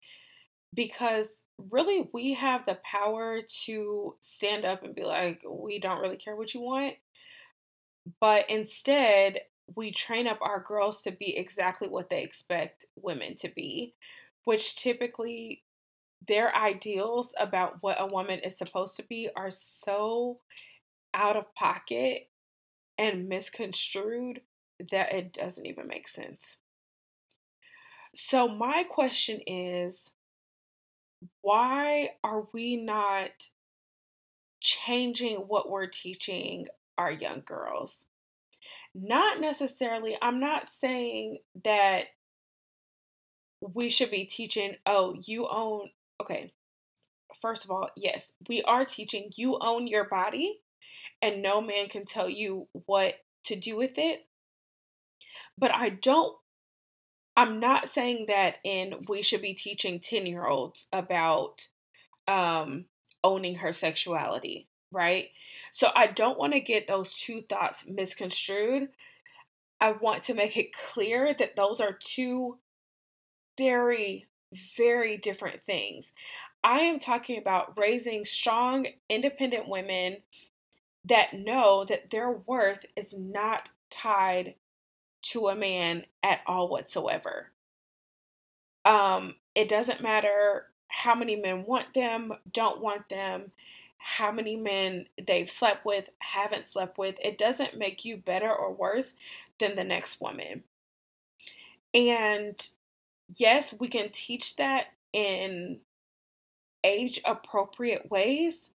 because 0.73 1.27
really 1.69 2.09
we 2.13 2.33
have 2.33 2.65
the 2.65 2.77
power 2.83 3.41
to 3.65 4.15
stand 4.21 4.65
up 4.65 4.83
and 4.83 4.95
be 4.95 5.03
like, 5.03 5.41
we 5.47 5.79
don't 5.79 6.01
really 6.01 6.17
care 6.17 6.35
what 6.35 6.53
you 6.53 6.61
want. 6.61 6.95
But 8.19 8.49
instead, 8.49 9.41
we 9.75 9.91
train 9.91 10.27
up 10.27 10.39
our 10.41 10.59
girls 10.59 11.01
to 11.03 11.11
be 11.11 11.37
exactly 11.37 11.87
what 11.87 12.09
they 12.09 12.23
expect 12.23 12.85
women 12.95 13.35
to 13.37 13.49
be, 13.49 13.93
which 14.45 14.75
typically 14.75 15.63
their 16.27 16.55
ideals 16.55 17.33
about 17.39 17.81
what 17.83 18.01
a 18.01 18.07
woman 18.07 18.39
is 18.39 18.57
supposed 18.57 18.95
to 18.97 19.03
be 19.03 19.29
are 19.35 19.51
so 19.51 20.39
out 21.13 21.37
of 21.37 21.53
pocket 21.55 22.29
and 22.97 23.29
misconstrued 23.29 24.41
that 24.91 25.13
it 25.13 25.33
doesn't 25.33 25.65
even 25.67 25.87
make 25.87 26.07
sense. 26.09 26.57
So, 28.15 28.47
my 28.47 28.83
question 28.83 29.41
is 29.45 30.09
why 31.41 32.11
are 32.23 32.47
we 32.53 32.75
not 32.75 33.29
changing 34.59 35.37
what 35.37 35.69
we're 35.69 35.87
teaching 35.87 36.67
our 36.97 37.11
young 37.11 37.41
girls? 37.45 38.05
Not 38.93 39.39
necessarily, 39.39 40.17
I'm 40.21 40.39
not 40.39 40.67
saying 40.67 41.39
that 41.63 42.05
we 43.61 43.89
should 43.89 44.11
be 44.11 44.25
teaching, 44.25 44.75
oh, 44.85 45.15
you 45.25 45.47
own, 45.47 45.91
okay. 46.21 46.53
First 47.41 47.63
of 47.63 47.71
all, 47.71 47.89
yes, 47.95 48.33
we 48.49 48.61
are 48.63 48.85
teaching 48.85 49.31
you 49.35 49.57
own 49.61 49.87
your 49.87 50.03
body 50.03 50.59
and 51.21 51.41
no 51.41 51.61
man 51.61 51.87
can 51.87 52.05
tell 52.05 52.29
you 52.29 52.67
what 52.85 53.15
to 53.45 53.55
do 53.55 53.77
with 53.77 53.97
it. 53.97 54.25
But 55.57 55.73
I 55.73 55.89
don't 55.89 56.35
I'm 57.41 57.59
not 57.59 57.89
saying 57.89 58.25
that 58.27 58.57
in 58.63 58.97
we 59.09 59.23
should 59.23 59.41
be 59.41 59.55
teaching 59.55 59.99
10 59.99 60.27
year 60.27 60.45
olds 60.45 60.85
about 60.93 61.69
um, 62.27 62.85
owning 63.23 63.55
her 63.55 63.73
sexuality, 63.73 64.67
right? 64.91 65.29
So 65.71 65.87
I 65.95 66.05
don't 66.05 66.37
want 66.37 66.53
to 66.53 66.59
get 66.59 66.87
those 66.87 67.15
two 67.15 67.41
thoughts 67.49 67.83
misconstrued. 67.87 68.89
I 69.79 69.93
want 69.93 70.23
to 70.25 70.35
make 70.35 70.55
it 70.55 70.75
clear 70.93 71.33
that 71.39 71.55
those 71.55 71.81
are 71.81 71.97
two 71.99 72.59
very, 73.57 74.27
very 74.77 75.17
different 75.17 75.63
things. 75.63 76.11
I 76.63 76.81
am 76.81 76.99
talking 76.99 77.39
about 77.39 77.75
raising 77.75 78.23
strong, 78.23 78.85
independent 79.09 79.67
women 79.67 80.17
that 81.05 81.33
know 81.33 81.85
that 81.89 82.11
their 82.11 82.29
worth 82.29 82.85
is 82.95 83.07
not 83.17 83.69
tied 83.89 84.53
to 85.21 85.47
a 85.47 85.55
man 85.55 86.05
at 86.23 86.41
all 86.47 86.67
whatsoever. 86.67 87.47
Um, 88.85 89.35
it 89.55 89.69
doesn't 89.69 90.01
matter 90.01 90.67
how 90.87 91.15
many 91.15 91.35
men 91.35 91.65
want 91.65 91.93
them, 91.93 92.33
don't 92.51 92.81
want 92.81 93.07
them, 93.09 93.51
how 93.97 94.31
many 94.31 94.55
men 94.55 95.05
they've 95.25 95.49
slept 95.49 95.85
with, 95.85 96.09
haven't 96.19 96.65
slept 96.65 96.97
with. 96.97 97.15
It 97.23 97.37
doesn't 97.37 97.77
make 97.77 98.03
you 98.03 98.17
better 98.17 98.51
or 98.51 98.73
worse 98.73 99.13
than 99.59 99.75
the 99.75 99.83
next 99.83 100.19
woman. 100.19 100.63
And 101.93 102.67
yes, 103.37 103.73
we 103.77 103.87
can 103.87 104.09
teach 104.11 104.55
that 104.55 104.87
in 105.13 105.79
age 106.83 107.21
appropriate 107.25 108.09
ways, 108.09 108.69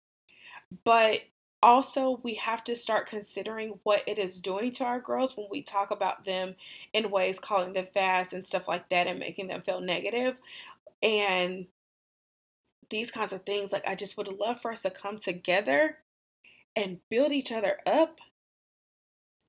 but 0.84 1.20
also 1.64 2.20
we 2.24 2.36
have 2.36 2.64
to 2.66 2.76
start 2.76 3.08
considering 3.08 3.80
what 3.84 4.04
it 4.08 4.20
is 4.20 4.38
doing 4.38 4.74
to 4.74 4.84
our 4.84 5.00
girls 5.00 5.38
when 5.38 5.48
we 5.50 5.64
talk 5.64 5.92
about 5.92 6.26
them 6.26 6.56
in 6.94 7.10
ways 7.10 7.40
calling 7.40 7.74
them 7.74 7.88
fast 7.94 8.34
and 8.34 8.46
stuff 8.46 8.68
like 8.68 8.90
that 8.90 9.08
and 9.08 9.20
making 9.20 9.48
them 9.48 9.62
feel 9.62 9.82
negative. 9.82 10.36
And 11.02 11.68
these 12.90 13.12
kinds 13.12 13.34
of 13.34 13.44
things 13.44 13.72
like 13.72 13.84
i 13.88 13.96
just 13.96 14.18
would 14.18 14.28
love 14.28 14.62
for 14.62 14.72
us 14.72 14.82
to 14.84 14.90
come 14.92 15.18
together 15.18 15.98
and 16.76 17.00
build 17.10 17.32
each 17.32 17.52
other 17.52 17.78
up 17.88 18.20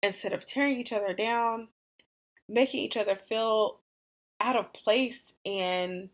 instead 0.03 0.33
of 0.33 0.47
tearing 0.47 0.79
each 0.79 0.93
other 0.93 1.13
down 1.13 1.69
making 2.49 2.81
each 2.81 2.97
other 2.97 3.17
feel 3.17 3.81
out 4.41 4.57
of 4.57 4.73
place 4.73 5.19
and 5.45 6.09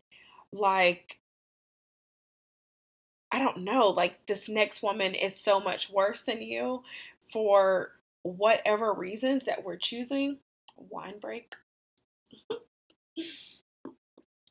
like 0.51 1.17
I 3.31 3.39
don't 3.39 3.63
know, 3.63 3.87
like 3.87 4.25
this 4.27 4.49
next 4.49 4.83
woman 4.83 5.15
is 5.15 5.39
so 5.39 5.59
much 5.59 5.89
worse 5.89 6.21
than 6.21 6.41
you 6.41 6.83
for 7.31 7.91
whatever 8.23 8.93
reasons 8.93 9.45
that 9.45 9.63
we're 9.63 9.77
choosing. 9.77 10.37
Wine 10.75 11.19
break. 11.19 11.53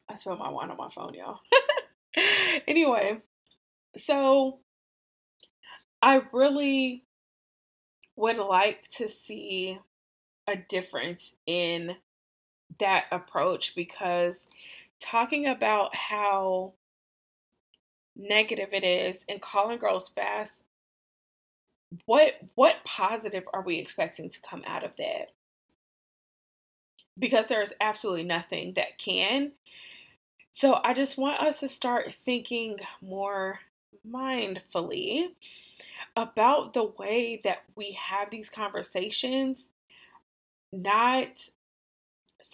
I 0.08 0.16
spilled 0.16 0.38
my 0.38 0.50
wine 0.50 0.70
on 0.70 0.76
my 0.76 0.90
phone, 0.94 1.14
y'all. 1.14 1.40
anyway, 2.66 3.18
so 3.96 4.58
I 6.02 6.22
really 6.32 7.04
would 8.16 8.38
like 8.38 8.88
to 8.96 9.08
see 9.08 9.78
a 10.48 10.56
difference 10.56 11.32
in 11.46 11.96
that 12.78 13.04
approach 13.12 13.74
because 13.74 14.46
talking 15.00 15.46
about 15.46 15.94
how 15.94 16.72
negative 18.20 18.68
it 18.72 18.84
is 18.84 19.24
and 19.28 19.40
calling 19.40 19.78
girls 19.78 20.10
fast 20.10 20.62
what 22.06 22.34
what 22.54 22.76
positive 22.84 23.44
are 23.52 23.62
we 23.62 23.78
expecting 23.78 24.30
to 24.30 24.38
come 24.48 24.62
out 24.66 24.84
of 24.84 24.92
that? 24.98 25.32
Because 27.18 27.48
there's 27.48 27.72
absolutely 27.80 28.24
nothing 28.24 28.74
that 28.76 28.98
can. 28.98 29.52
So 30.52 30.80
i 30.84 30.94
just 30.94 31.16
want 31.16 31.40
us 31.40 31.60
to 31.60 31.68
start 31.68 32.14
thinking 32.24 32.78
more 33.00 33.60
mindfully 34.08 35.26
about 36.16 36.72
the 36.72 36.84
way 36.84 37.40
that 37.44 37.58
we 37.76 37.92
have 37.92 38.30
these 38.30 38.48
conversations 38.48 39.66
not 40.72 41.50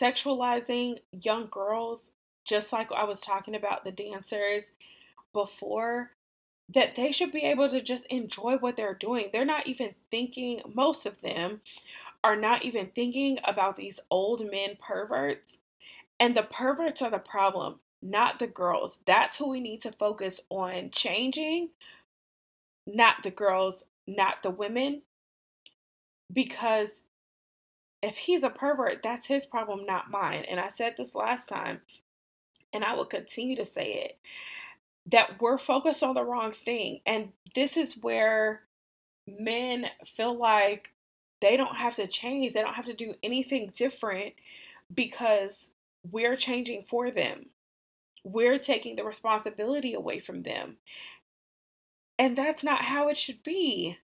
sexualizing 0.00 0.99
young 1.12 1.46
girls 1.50 2.08
just 2.44 2.73
like 2.73 2.90
i 2.92 3.04
was 3.04 3.20
talking 3.20 3.54
about 3.54 3.85
the 3.85 3.90
dancers 3.90 4.64
before 5.37 6.12
that 6.73 6.97
they 6.97 7.12
should 7.12 7.31
be 7.31 7.43
able 7.43 7.69
to 7.69 7.81
just 7.81 8.07
enjoy 8.07 8.57
what 8.57 8.75
they're 8.76 8.95
doing. 8.95 9.28
They're 9.31 9.45
not 9.45 9.66
even 9.66 9.90
thinking, 10.11 10.62
most 10.75 11.05
of 11.05 11.21
them 11.21 11.61
are 12.25 12.35
not 12.35 12.64
even 12.64 12.88
thinking 12.95 13.38
about 13.45 13.76
these 13.76 14.00
old 14.11 14.50
men 14.50 14.71
perverts. 14.81 15.59
And 16.19 16.35
the 16.35 16.43
perverts 16.43 17.02
are 17.02 17.11
the 17.11 17.19
problem, 17.19 17.81
not 18.02 18.38
the 18.38 18.47
girls. 18.47 18.99
That's 19.07 19.37
who 19.37 19.50
we 19.50 19.61
need 19.61 19.83
to 19.83 19.93
focus 19.93 20.40
on 20.49 20.90
changing, 20.90 21.69
not 22.87 23.16
the 23.23 23.31
girls, 23.31 23.85
not 24.07 24.43
the 24.43 24.50
women. 24.50 25.02
Because 26.33 26.88
if 28.02 28.16
he's 28.16 28.43
a 28.43 28.50
pervert, 28.50 29.02
that's 29.05 29.26
his 29.26 29.45
problem, 29.45 29.85
not 29.85 30.11
mine. 30.11 30.45
And 30.49 30.59
I 30.59 30.71
said 30.71 30.95
this 30.97 31.14
last 31.14 31.49
time, 31.49 31.83
and 32.73 32.83
I 32.83 32.95
will 32.95 33.05
continue 33.05 33.55
to 33.57 33.64
say 33.64 33.93
it 33.93 34.19
that 35.10 35.40
we're 35.40 35.58
focused 35.58 36.02
on 36.02 36.14
the 36.14 36.25
wrong 36.25 36.52
thing. 36.52 37.00
And 37.06 37.32
this 37.54 37.76
is 37.76 37.96
where 37.96 38.62
men 39.26 39.86
feel 40.16 40.36
like 40.36 40.90
they 41.40 41.56
don't 41.56 41.76
have 41.76 41.96
to 41.96 42.06
change, 42.06 42.52
they 42.52 42.62
don't 42.62 42.75
have 42.75 42.86
to 42.86 42.94
do 42.94 43.14
anything 43.22 43.70
different 43.76 44.34
because 44.92 45.68
we're 46.10 46.36
changing 46.36 46.84
for 46.88 47.10
them. 47.10 47.46
We're 48.25 48.58
taking 48.58 48.96
the 48.96 49.04
responsibility 49.04 49.94
away 49.94 50.20
from 50.20 50.42
them. 50.42 50.76
And 52.18 52.36
that's 52.36 52.64
not 52.64 52.84
how 52.84 53.08
it 53.08 53.18
should 53.18 53.42
be. 53.42 53.98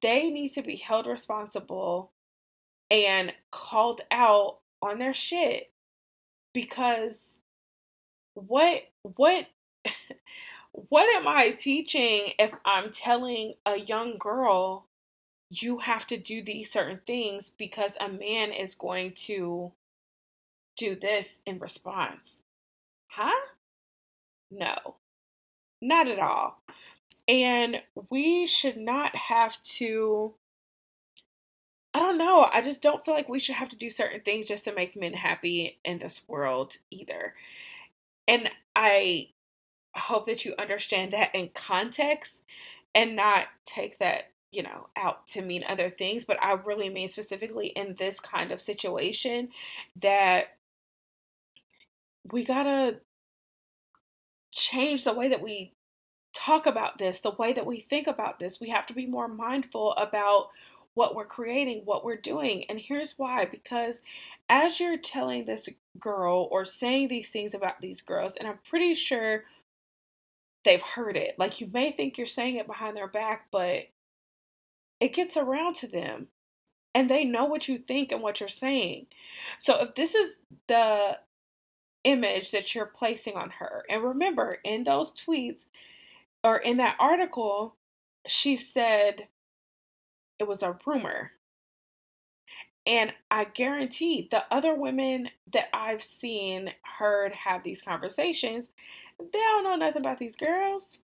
They 0.00 0.30
need 0.30 0.50
to 0.50 0.62
be 0.62 0.76
held 0.76 1.06
responsible 1.06 2.12
and 2.90 3.32
called 3.50 4.02
out 4.10 4.58
on 4.80 4.98
their 4.98 5.12
shit 5.12 5.72
because 6.54 7.16
what 8.34 8.82
what 9.02 9.46
what 10.72 11.14
am 11.14 11.26
I 11.26 11.50
teaching 11.50 12.32
if 12.38 12.52
I'm 12.64 12.92
telling 12.92 13.54
a 13.66 13.76
young 13.78 14.18
girl 14.18 14.86
you 15.50 15.78
have 15.78 16.06
to 16.06 16.16
do 16.16 16.42
these 16.42 16.70
certain 16.70 17.00
things 17.06 17.50
because 17.50 17.92
a 18.00 18.08
man 18.08 18.52
is 18.52 18.74
going 18.74 19.12
to 19.26 19.72
do 20.76 20.94
this 20.94 21.34
in 21.44 21.58
response? 21.58 22.36
Huh? 23.08 23.32
No, 24.50 24.96
not 25.80 26.08
at 26.08 26.18
all. 26.18 26.60
And 27.28 27.82
we 28.08 28.46
should 28.46 28.76
not 28.76 29.14
have 29.14 29.60
to. 29.78 30.34
I 31.92 31.98
don't 31.98 32.18
know. 32.18 32.48
I 32.52 32.62
just 32.62 32.82
don't 32.82 33.04
feel 33.04 33.14
like 33.14 33.28
we 33.28 33.40
should 33.40 33.56
have 33.56 33.68
to 33.70 33.76
do 33.76 33.90
certain 33.90 34.20
things 34.20 34.46
just 34.46 34.64
to 34.64 34.74
make 34.74 34.96
men 34.96 35.12
happy 35.14 35.78
in 35.84 35.98
this 35.98 36.22
world 36.28 36.78
either. 36.90 37.34
And 38.30 38.48
I 38.76 39.30
hope 39.96 40.26
that 40.26 40.44
you 40.44 40.54
understand 40.56 41.12
that 41.12 41.34
in 41.34 41.50
context 41.52 42.38
and 42.94 43.16
not 43.16 43.46
take 43.66 43.98
that, 43.98 44.30
you 44.52 44.62
know, 44.62 44.86
out 44.96 45.26
to 45.30 45.42
mean 45.42 45.64
other 45.68 45.90
things. 45.90 46.24
But 46.24 46.40
I 46.40 46.52
really 46.52 46.88
mean 46.88 47.08
specifically 47.08 47.66
in 47.66 47.96
this 47.98 48.20
kind 48.20 48.52
of 48.52 48.60
situation 48.60 49.48
that 50.00 50.44
we 52.30 52.44
gotta 52.44 53.00
change 54.52 55.02
the 55.02 55.12
way 55.12 55.28
that 55.28 55.42
we 55.42 55.74
talk 56.32 56.66
about 56.66 56.98
this, 56.98 57.20
the 57.20 57.32
way 57.32 57.52
that 57.52 57.66
we 57.66 57.80
think 57.80 58.06
about 58.06 58.38
this. 58.38 58.60
We 58.60 58.68
have 58.68 58.86
to 58.86 58.94
be 58.94 59.06
more 59.06 59.26
mindful 59.26 59.92
about 59.94 60.50
what 60.94 61.14
we're 61.14 61.24
creating, 61.24 61.82
what 61.84 62.04
we're 62.04 62.16
doing. 62.16 62.64
And 62.68 62.78
here's 62.78 63.14
why 63.16 63.44
because 63.44 64.00
as 64.48 64.80
you're 64.80 64.98
telling 64.98 65.44
this 65.44 65.68
girl 65.98 66.48
or 66.50 66.64
saying 66.64 67.08
these 67.08 67.30
things 67.30 67.54
about 67.54 67.80
these 67.80 68.00
girls, 68.00 68.32
and 68.38 68.48
I'm 68.48 68.58
pretty 68.68 68.94
sure 68.94 69.44
they've 70.64 70.82
heard 70.82 71.16
it, 71.16 71.36
like 71.38 71.60
you 71.60 71.68
may 71.72 71.92
think 71.92 72.18
you're 72.18 72.26
saying 72.26 72.56
it 72.56 72.66
behind 72.66 72.96
their 72.96 73.08
back, 73.08 73.46
but 73.52 73.88
it 75.00 75.14
gets 75.14 75.36
around 75.36 75.76
to 75.76 75.86
them 75.86 76.28
and 76.94 77.08
they 77.08 77.24
know 77.24 77.44
what 77.44 77.68
you 77.68 77.78
think 77.78 78.12
and 78.12 78.20
what 78.20 78.40
you're 78.40 78.48
saying. 78.48 79.06
So 79.60 79.80
if 79.80 79.94
this 79.94 80.14
is 80.14 80.36
the 80.68 81.18
image 82.04 82.50
that 82.50 82.74
you're 82.74 82.86
placing 82.86 83.36
on 83.36 83.50
her, 83.60 83.84
and 83.88 84.02
remember 84.02 84.58
in 84.64 84.84
those 84.84 85.12
tweets 85.12 85.60
or 86.42 86.56
in 86.56 86.78
that 86.78 86.96
article, 86.98 87.76
she 88.26 88.56
said 88.56 89.28
it 90.40 90.48
was 90.48 90.62
a 90.62 90.76
rumor. 90.86 91.32
And 92.86 93.12
I 93.30 93.44
guarantee 93.44 94.28
the 94.30 94.44
other 94.50 94.74
women 94.74 95.28
that 95.52 95.68
I've 95.72 96.02
seen, 96.02 96.72
heard 96.98 97.32
have 97.32 97.62
these 97.62 97.82
conversations, 97.82 98.66
they 99.18 99.38
don't 99.38 99.64
know 99.64 99.76
nothing 99.76 100.02
about 100.02 100.18
these 100.18 100.36
girls. 100.36 100.98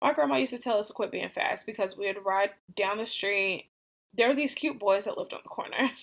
My 0.00 0.12
grandma 0.12 0.36
used 0.36 0.52
to 0.52 0.58
tell 0.58 0.78
us 0.78 0.86
to 0.88 0.92
quit 0.92 1.10
being 1.10 1.28
fast 1.28 1.66
because 1.66 1.96
we 1.96 2.06
would 2.06 2.24
ride 2.24 2.50
down 2.76 2.98
the 2.98 3.06
street. 3.06 3.66
There 4.14 4.28
were 4.28 4.34
these 4.34 4.54
cute 4.54 4.78
boys 4.78 5.04
that 5.04 5.18
lived 5.18 5.34
on 5.34 5.40
the 5.42 5.48
corner. 5.48 5.90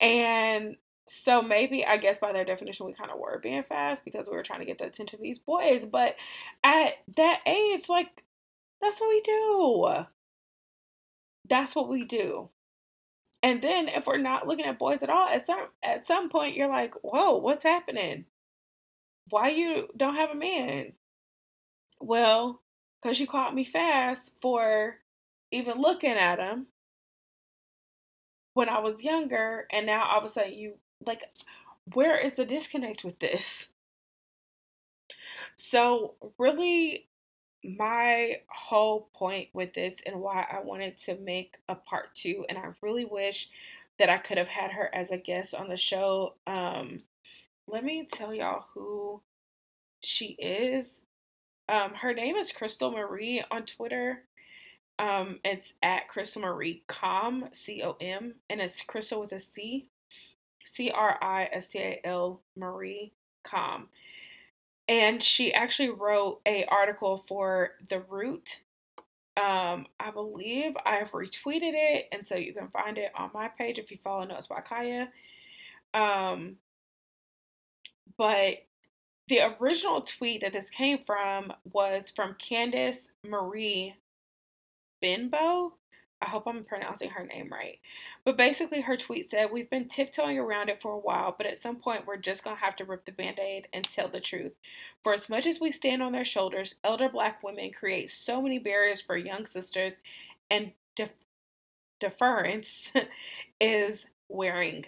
And 0.00 0.76
so 1.08 1.42
maybe 1.42 1.84
I 1.84 1.96
guess 1.96 2.20
by 2.20 2.32
their 2.32 2.44
definition 2.44 2.86
we 2.86 2.92
kind 2.92 3.10
of 3.10 3.18
were 3.18 3.40
being 3.42 3.64
fast 3.64 4.04
because 4.04 4.28
we 4.28 4.36
were 4.36 4.44
trying 4.44 4.60
to 4.60 4.66
get 4.66 4.78
the 4.78 4.84
attention 4.84 5.18
of 5.18 5.22
these 5.22 5.40
boys. 5.40 5.84
But 5.84 6.14
at 6.62 6.94
that 7.16 7.40
age, 7.44 7.88
like 7.88 8.22
that's 8.80 9.00
what 9.00 9.08
we 9.08 9.20
do. 9.22 10.04
That's 11.48 11.74
what 11.74 11.88
we 11.88 12.04
do. 12.04 12.50
And 13.42 13.62
then 13.62 13.88
if 13.88 14.06
we're 14.06 14.18
not 14.18 14.46
looking 14.46 14.64
at 14.64 14.78
boys 14.78 15.02
at 15.02 15.10
all, 15.10 15.28
at 15.28 15.46
some 15.46 15.68
at 15.82 16.06
some 16.06 16.28
point 16.28 16.56
you're 16.56 16.68
like, 16.68 16.94
whoa, 17.02 17.36
what's 17.36 17.64
happening? 17.64 18.24
Why 19.30 19.50
you 19.50 19.88
don't 19.96 20.16
have 20.16 20.30
a 20.30 20.34
man? 20.34 20.92
Well, 22.00 22.62
because 23.00 23.20
you 23.20 23.26
caught 23.26 23.54
me 23.54 23.64
fast 23.64 24.32
for 24.40 24.96
even 25.52 25.80
looking 25.80 26.10
at 26.10 26.38
him 26.38 26.66
when 28.54 28.68
I 28.68 28.80
was 28.80 29.02
younger, 29.02 29.66
and 29.70 29.86
now 29.86 30.04
all 30.04 30.18
of 30.18 30.24
a 30.24 30.32
sudden 30.32 30.54
you 30.54 30.74
like 31.06 31.22
where 31.94 32.18
is 32.18 32.34
the 32.34 32.44
disconnect 32.44 33.04
with 33.04 33.18
this? 33.20 33.68
So 35.56 36.14
really 36.38 37.06
my 37.64 38.40
whole 38.48 39.08
point 39.14 39.48
with 39.52 39.74
this 39.74 39.94
and 40.06 40.20
why 40.20 40.46
I 40.50 40.62
wanted 40.62 41.00
to 41.06 41.16
make 41.16 41.56
a 41.68 41.74
part 41.74 42.14
two, 42.14 42.44
and 42.48 42.58
I 42.58 42.68
really 42.82 43.04
wish 43.04 43.48
that 43.98 44.08
I 44.08 44.18
could 44.18 44.38
have 44.38 44.48
had 44.48 44.70
her 44.72 44.94
as 44.94 45.10
a 45.10 45.16
guest 45.16 45.54
on 45.54 45.68
the 45.68 45.76
show. 45.76 46.34
Um, 46.46 47.02
let 47.66 47.84
me 47.84 48.08
tell 48.10 48.32
y'all 48.32 48.66
who 48.74 49.20
she 50.00 50.36
is. 50.38 50.86
Um, 51.68 51.94
her 51.94 52.14
name 52.14 52.36
is 52.36 52.52
Crystal 52.52 52.90
Marie 52.90 53.44
on 53.50 53.66
Twitter. 53.66 54.22
Um, 54.98 55.38
it's 55.44 55.72
at 55.82 56.08
Crystal 56.08 56.42
Marie 56.42 56.82
Com, 56.86 57.50
C 57.52 57.82
O 57.82 57.96
M, 58.00 58.34
and 58.48 58.60
it's 58.60 58.82
Crystal 58.82 59.20
with 59.20 59.32
a 59.32 59.40
C, 59.40 59.88
C 60.74 60.90
R 60.90 61.18
I 61.20 61.48
S 61.52 61.66
T 61.72 61.78
A 61.78 62.00
L 62.04 62.40
Marie 62.56 63.12
Com 63.44 63.88
and 64.88 65.22
she 65.22 65.52
actually 65.52 65.90
wrote 65.90 66.40
a 66.46 66.64
article 66.66 67.24
for 67.28 67.72
the 67.90 68.00
root. 68.00 68.60
Um 69.36 69.86
i 70.00 70.10
believe 70.12 70.76
i've 70.84 71.12
retweeted 71.12 71.72
it 71.74 72.08
and 72.12 72.26
so 72.26 72.34
you 72.34 72.52
can 72.52 72.68
find 72.68 72.98
it 72.98 73.12
on 73.16 73.30
my 73.32 73.48
page 73.48 73.78
if 73.78 73.90
you 73.90 73.98
follow 74.02 74.24
notes 74.24 74.48
by 74.48 74.60
kaya. 74.60 75.08
Um 75.94 76.56
but 78.16 78.64
the 79.28 79.40
original 79.60 80.02
tweet 80.02 80.40
that 80.40 80.52
this 80.52 80.70
came 80.70 80.98
from 81.06 81.52
was 81.72 82.12
from 82.14 82.34
Candice 82.34 83.08
Marie 83.24 83.94
Benbow 85.00 85.74
I 86.20 86.26
hope 86.26 86.48
I'm 86.48 86.64
pronouncing 86.64 87.10
her 87.10 87.24
name 87.24 87.48
right. 87.50 87.78
But 88.24 88.36
basically, 88.36 88.80
her 88.80 88.96
tweet 88.96 89.30
said, 89.30 89.50
We've 89.52 89.70
been 89.70 89.88
tiptoeing 89.88 90.38
around 90.38 90.68
it 90.68 90.82
for 90.82 90.92
a 90.92 90.98
while, 90.98 91.34
but 91.36 91.46
at 91.46 91.62
some 91.62 91.76
point, 91.76 92.06
we're 92.06 92.16
just 92.16 92.42
going 92.42 92.56
to 92.56 92.62
have 92.62 92.76
to 92.76 92.84
rip 92.84 93.04
the 93.04 93.12
band 93.12 93.38
aid 93.38 93.68
and 93.72 93.84
tell 93.84 94.08
the 94.08 94.20
truth. 94.20 94.52
For 95.04 95.14
as 95.14 95.28
much 95.28 95.46
as 95.46 95.60
we 95.60 95.70
stand 95.70 96.02
on 96.02 96.12
their 96.12 96.24
shoulders, 96.24 96.74
elder 96.82 97.08
black 97.08 97.42
women 97.42 97.70
create 97.72 98.10
so 98.10 98.42
many 98.42 98.58
barriers 98.58 99.00
for 99.00 99.16
young 99.16 99.46
sisters, 99.46 99.94
and 100.50 100.72
def- 100.96 101.10
deference 102.00 102.90
is 103.60 104.04
wearing 104.28 104.86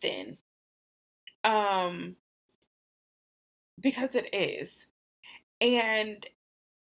thin. 0.00 0.38
Um, 1.42 2.16
because 3.80 4.14
it 4.14 4.28
is. 4.32 4.70
And 5.60 6.24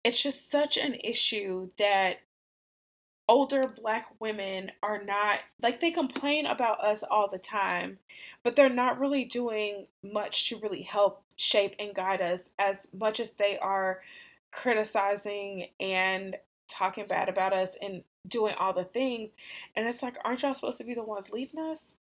it's 0.04 0.22
just 0.22 0.50
such 0.50 0.76
an 0.76 0.96
issue 1.02 1.70
that 1.78 2.16
older 3.28 3.66
black 3.66 4.06
women 4.20 4.70
are 4.82 5.02
not 5.02 5.40
like 5.60 5.80
they 5.80 5.90
complain 5.90 6.46
about 6.46 6.82
us 6.84 7.02
all 7.10 7.28
the 7.28 7.38
time, 7.38 7.98
but 8.44 8.56
they're 8.56 8.68
not 8.68 9.00
really 9.00 9.24
doing 9.24 9.86
much 10.02 10.48
to 10.48 10.58
really 10.58 10.82
help 10.82 11.22
shape 11.36 11.74
and 11.78 11.94
guide 11.94 12.22
us 12.22 12.50
as 12.58 12.86
much 12.96 13.20
as 13.20 13.30
they 13.32 13.58
are 13.58 14.00
criticizing 14.52 15.68
and 15.80 16.36
talking 16.68 17.04
bad 17.06 17.28
about 17.28 17.52
us 17.52 17.70
and 17.82 18.02
doing 18.26 18.54
all 18.58 18.72
the 18.72 18.84
things. 18.84 19.30
And 19.74 19.86
it's 19.86 20.02
like, 20.02 20.16
aren't 20.24 20.42
y'all 20.42 20.54
supposed 20.54 20.78
to 20.78 20.84
be 20.84 20.94
the 20.94 21.02
ones 21.02 21.30
leading 21.30 21.60
us? 21.60 21.92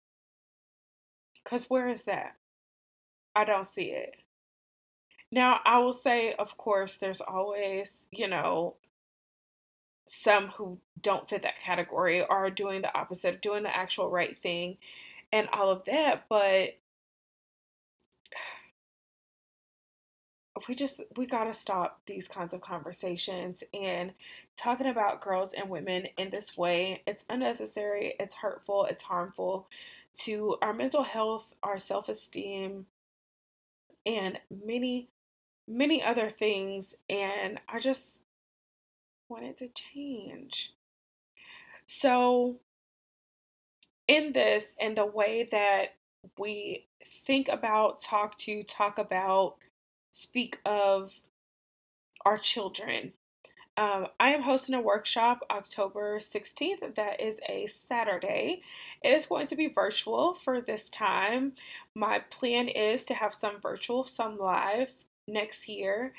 Because 1.43 1.69
where 1.69 1.89
is 1.89 2.03
that? 2.03 2.35
I 3.35 3.45
don't 3.45 3.67
see 3.67 3.91
it. 3.91 4.15
Now, 5.31 5.59
I 5.65 5.79
will 5.79 5.93
say, 5.93 6.33
of 6.33 6.57
course, 6.57 6.97
there's 6.97 7.21
always, 7.21 7.89
you 8.11 8.27
know, 8.27 8.75
some 10.05 10.49
who 10.49 10.77
don't 11.01 11.27
fit 11.29 11.43
that 11.43 11.59
category 11.63 12.23
are 12.23 12.49
doing 12.49 12.81
the 12.81 12.95
opposite, 12.97 13.41
doing 13.41 13.63
the 13.63 13.75
actual 13.75 14.09
right 14.09 14.37
thing 14.37 14.77
and 15.31 15.47
all 15.53 15.69
of 15.71 15.85
that. 15.85 16.25
But 16.29 16.75
we 20.67 20.75
just 20.75 21.01
we 21.17 21.25
got 21.25 21.45
to 21.45 21.53
stop 21.53 22.01
these 22.05 22.27
kinds 22.27 22.53
of 22.53 22.61
conversations 22.61 23.57
and 23.73 24.13
talking 24.57 24.87
about 24.87 25.21
girls 25.21 25.51
and 25.55 25.69
women 25.69 26.07
in 26.17 26.29
this 26.29 26.55
way 26.57 27.01
it's 27.05 27.23
unnecessary 27.29 28.15
it's 28.19 28.35
hurtful 28.35 28.85
it's 28.85 29.03
harmful 29.03 29.67
to 30.17 30.55
our 30.61 30.73
mental 30.73 31.03
health 31.03 31.45
our 31.61 31.77
self-esteem 31.77 32.85
and 34.05 34.39
many 34.65 35.09
many 35.67 36.01
other 36.01 36.29
things 36.29 36.95
and 37.09 37.59
i 37.67 37.79
just 37.79 38.14
wanted 39.29 39.57
to 39.57 39.69
change 39.69 40.71
so 41.87 42.57
in 44.07 44.33
this 44.33 44.73
and 44.79 44.97
the 44.97 45.05
way 45.05 45.47
that 45.51 45.95
we 46.37 46.87
think 47.25 47.47
about 47.47 48.01
talk 48.01 48.37
to 48.37 48.63
talk 48.63 48.97
about 48.97 49.55
speak 50.11 50.59
of 50.65 51.11
our 52.25 52.37
children. 52.37 53.13
Um, 53.77 54.07
I 54.19 54.29
am 54.29 54.43
hosting 54.43 54.73
a 54.73 54.81
workshop 54.81 55.41
October 55.51 56.19
16th. 56.19 56.95
That 56.95 57.19
is 57.19 57.39
a 57.49 57.67
Saturday. 57.67 58.61
It 59.03 59.09
is 59.09 59.25
going 59.25 59.47
to 59.47 59.55
be 59.55 59.67
virtual 59.67 60.33
for 60.33 60.61
this 60.61 60.87
time. 60.89 61.53
My 61.93 62.19
plan 62.19 62.69
is 62.69 63.03
to 63.05 63.13
have 63.13 63.33
some 63.33 63.59
virtual, 63.61 64.07
some 64.07 64.37
live 64.37 64.91
next 65.27 65.67
year. 65.67 66.13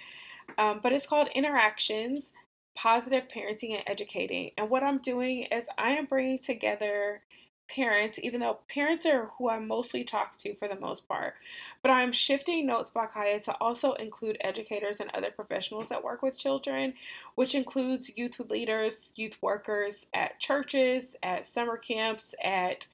Um, 0.59 0.81
but 0.83 0.93
it's 0.93 1.07
called 1.07 1.29
Interactions 1.35 2.31
Positive 2.77 3.25
Parenting 3.35 3.75
and 3.75 3.83
Educating. 3.87 4.53
And 4.57 4.71
what 4.71 4.83
I'm 4.83 4.99
doing 4.99 5.45
is 5.51 5.65
I 5.77 5.91
am 5.93 6.07
bringing 6.07 6.39
together 6.39 7.23
parents, 7.69 8.19
even 8.23 8.41
though 8.41 8.59
parents 8.73 9.05
are 9.07 9.31
who 9.39 9.49
I 9.49 9.59
mostly 9.59 10.05
talk 10.05 10.39
to 10.39 10.55
for 10.55 10.69
the 10.69 10.79
most 10.79 11.09
part. 11.09 11.35
But 11.83 11.91
I'm 11.91 12.13
shifting 12.13 12.67
Notes 12.67 12.91
by 12.91 13.07
Kaya 13.07 13.41
to 13.41 13.53
also 13.55 13.95
include 13.95 14.39
educators 14.41 15.01
and 15.01 15.11
other 15.13 15.31
professionals 15.31 15.89
that 15.89 16.05
work 16.05 16.23
with 16.23 16.39
children, 16.39 16.95
which 17.35 17.55
includes 17.55 18.17
youth 18.17 18.39
leaders, 18.39 19.11
youth 19.17 19.37
workers 19.41 20.07
at 20.15 20.39
churches, 20.39 21.17
at 21.23 21.49
summer 21.49 21.77
camps, 21.77 22.35
at 22.43 22.87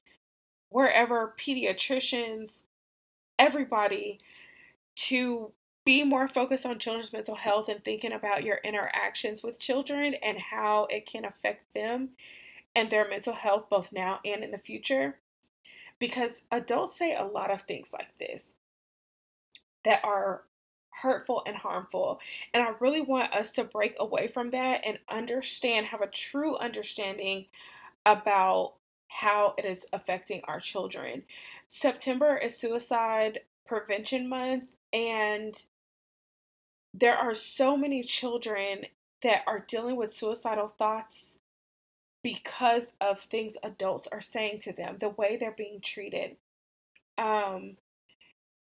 wherever, 0.69 1.35
pediatricians, 1.39 2.59
everybody 3.37 4.19
to 4.95 5.51
be 5.85 6.03
more 6.03 6.27
focused 6.27 6.65
on 6.65 6.79
children's 6.79 7.13
mental 7.13 7.35
health 7.35 7.67
and 7.67 7.83
thinking 7.83 8.13
about 8.13 8.43
your 8.43 8.59
interactions 8.63 9.43
with 9.43 9.59
children 9.59 10.13
and 10.13 10.37
how 10.37 10.87
it 10.89 11.05
can 11.05 11.25
affect 11.25 11.73
them 11.73 12.09
and 12.75 12.89
their 12.89 13.07
mental 13.07 13.33
health 13.33 13.65
both 13.69 13.91
now 13.91 14.19
and 14.23 14.43
in 14.43 14.51
the 14.51 14.57
future. 14.57 15.17
Because 15.99 16.41
adults 16.51 16.97
say 16.97 17.15
a 17.15 17.23
lot 17.23 17.51
of 17.51 17.61
things 17.63 17.89
like 17.93 18.17
this 18.19 18.47
that 19.83 19.99
are 20.03 20.43
hurtful 21.01 21.43
and 21.45 21.57
harmful. 21.57 22.19
And 22.53 22.63
I 22.63 22.73
really 22.79 23.01
want 23.01 23.33
us 23.33 23.51
to 23.53 23.63
break 23.63 23.95
away 23.99 24.27
from 24.27 24.51
that 24.51 24.81
and 24.85 24.99
understand, 25.09 25.87
have 25.87 26.01
a 26.01 26.07
true 26.07 26.55
understanding 26.57 27.45
about 28.05 28.73
how 29.07 29.53
it 29.57 29.65
is 29.65 29.85
affecting 29.93 30.41
our 30.45 30.59
children. 30.59 31.23
September 31.67 32.37
is 32.37 32.57
Suicide 32.57 33.41
Prevention 33.65 34.27
Month, 34.27 34.65
and 34.91 35.61
there 36.93 37.15
are 37.15 37.33
so 37.33 37.75
many 37.75 38.03
children 38.03 38.85
that 39.23 39.41
are 39.47 39.65
dealing 39.67 39.95
with 39.95 40.13
suicidal 40.13 40.73
thoughts 40.77 41.33
because 42.23 42.83
of 43.01 43.19
things 43.19 43.55
adults 43.63 44.07
are 44.11 44.21
saying 44.21 44.59
to 44.61 44.71
them, 44.71 44.97
the 44.99 45.09
way 45.09 45.35
they're 45.35 45.51
being 45.51 45.81
treated. 45.83 46.37
Um, 47.17 47.77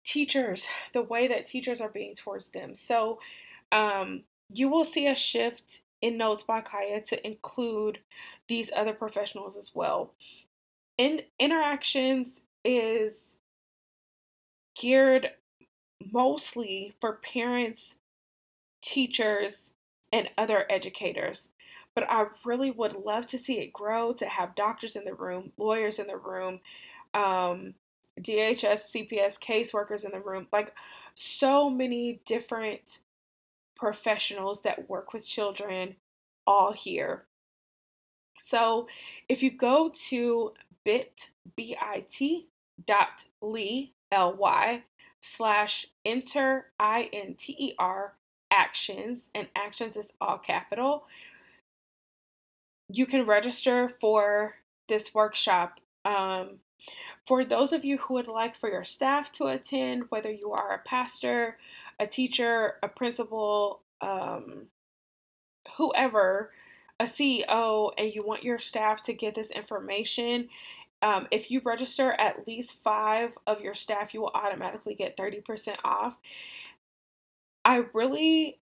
teachers, 0.04 0.66
the 0.92 1.02
way 1.02 1.28
that 1.28 1.46
teachers 1.46 1.80
are 1.80 1.88
being 1.88 2.14
towards 2.14 2.48
them. 2.48 2.74
So 2.74 3.18
um, 3.72 4.22
you 4.52 4.68
will 4.68 4.84
see 4.84 5.06
a 5.06 5.14
shift 5.14 5.80
in 6.00 6.16
Notes 6.16 6.42
by 6.42 6.60
Kaya 6.60 7.00
to 7.02 7.26
include 7.26 7.98
these 8.48 8.70
other 8.76 8.92
professionals 8.92 9.56
as 9.56 9.72
well. 9.74 10.12
In 10.98 11.22
interactions 11.38 12.40
is 12.64 13.34
geared 14.76 15.30
mostly 16.12 16.94
for 17.00 17.20
parents, 17.22 17.94
teachers, 18.84 19.70
and 20.12 20.28
other 20.38 20.64
educators 20.70 21.48
but 21.94 22.10
I 22.10 22.26
really 22.44 22.70
would 22.70 22.94
love 22.94 23.26
to 23.28 23.38
see 23.38 23.60
it 23.60 23.72
grow 23.72 24.12
to 24.14 24.26
have 24.26 24.56
doctors 24.56 24.96
in 24.96 25.04
the 25.04 25.14
room, 25.14 25.52
lawyers 25.56 25.98
in 25.98 26.08
the 26.08 26.16
room, 26.16 26.60
um, 27.14 27.74
DHS, 28.20 28.90
CPS, 28.92 29.38
caseworkers 29.38 30.04
in 30.04 30.10
the 30.10 30.20
room, 30.20 30.48
like 30.52 30.74
so 31.14 31.70
many 31.70 32.20
different 32.26 32.98
professionals 33.76 34.62
that 34.62 34.88
work 34.88 35.12
with 35.12 35.26
children 35.26 35.96
all 36.46 36.72
here. 36.72 37.24
So 38.42 38.88
if 39.28 39.42
you 39.42 39.50
go 39.50 39.92
to 40.08 40.52
bit, 40.84 41.30
B-I-T 41.56 42.48
dot 42.86 43.24
ly, 43.40 44.82
slash 45.20 45.86
enter, 46.04 46.66
I-N-T-E-R, 46.78 48.14
actions, 48.54 49.28
and 49.34 49.48
actions 49.56 49.96
is 49.96 50.10
all 50.20 50.38
capital, 50.38 51.04
you 52.88 53.06
can 53.06 53.26
register 53.26 53.88
for 53.88 54.56
this 54.88 55.14
workshop. 55.14 55.80
Um, 56.04 56.58
for 57.26 57.44
those 57.44 57.72
of 57.72 57.84
you 57.84 57.98
who 57.98 58.14
would 58.14 58.28
like 58.28 58.54
for 58.54 58.68
your 58.70 58.84
staff 58.84 59.32
to 59.32 59.46
attend, 59.46 60.04
whether 60.10 60.30
you 60.30 60.52
are 60.52 60.74
a 60.74 60.88
pastor, 60.88 61.56
a 61.98 62.06
teacher, 62.06 62.74
a 62.82 62.88
principal, 62.88 63.80
um, 64.00 64.66
whoever, 65.78 66.50
a 67.00 67.04
CEO, 67.04 67.92
and 67.96 68.14
you 68.14 68.22
want 68.24 68.44
your 68.44 68.58
staff 68.58 69.02
to 69.04 69.14
get 69.14 69.34
this 69.34 69.50
information, 69.50 70.48
um, 71.02 71.26
if 71.30 71.50
you 71.50 71.60
register 71.64 72.12
at 72.12 72.46
least 72.46 72.82
five 72.82 73.36
of 73.46 73.60
your 73.60 73.74
staff, 73.74 74.14
you 74.14 74.20
will 74.20 74.32
automatically 74.34 74.94
get 74.94 75.16
30% 75.16 75.76
off. 75.84 76.16
I 77.64 77.84
really 77.92 78.58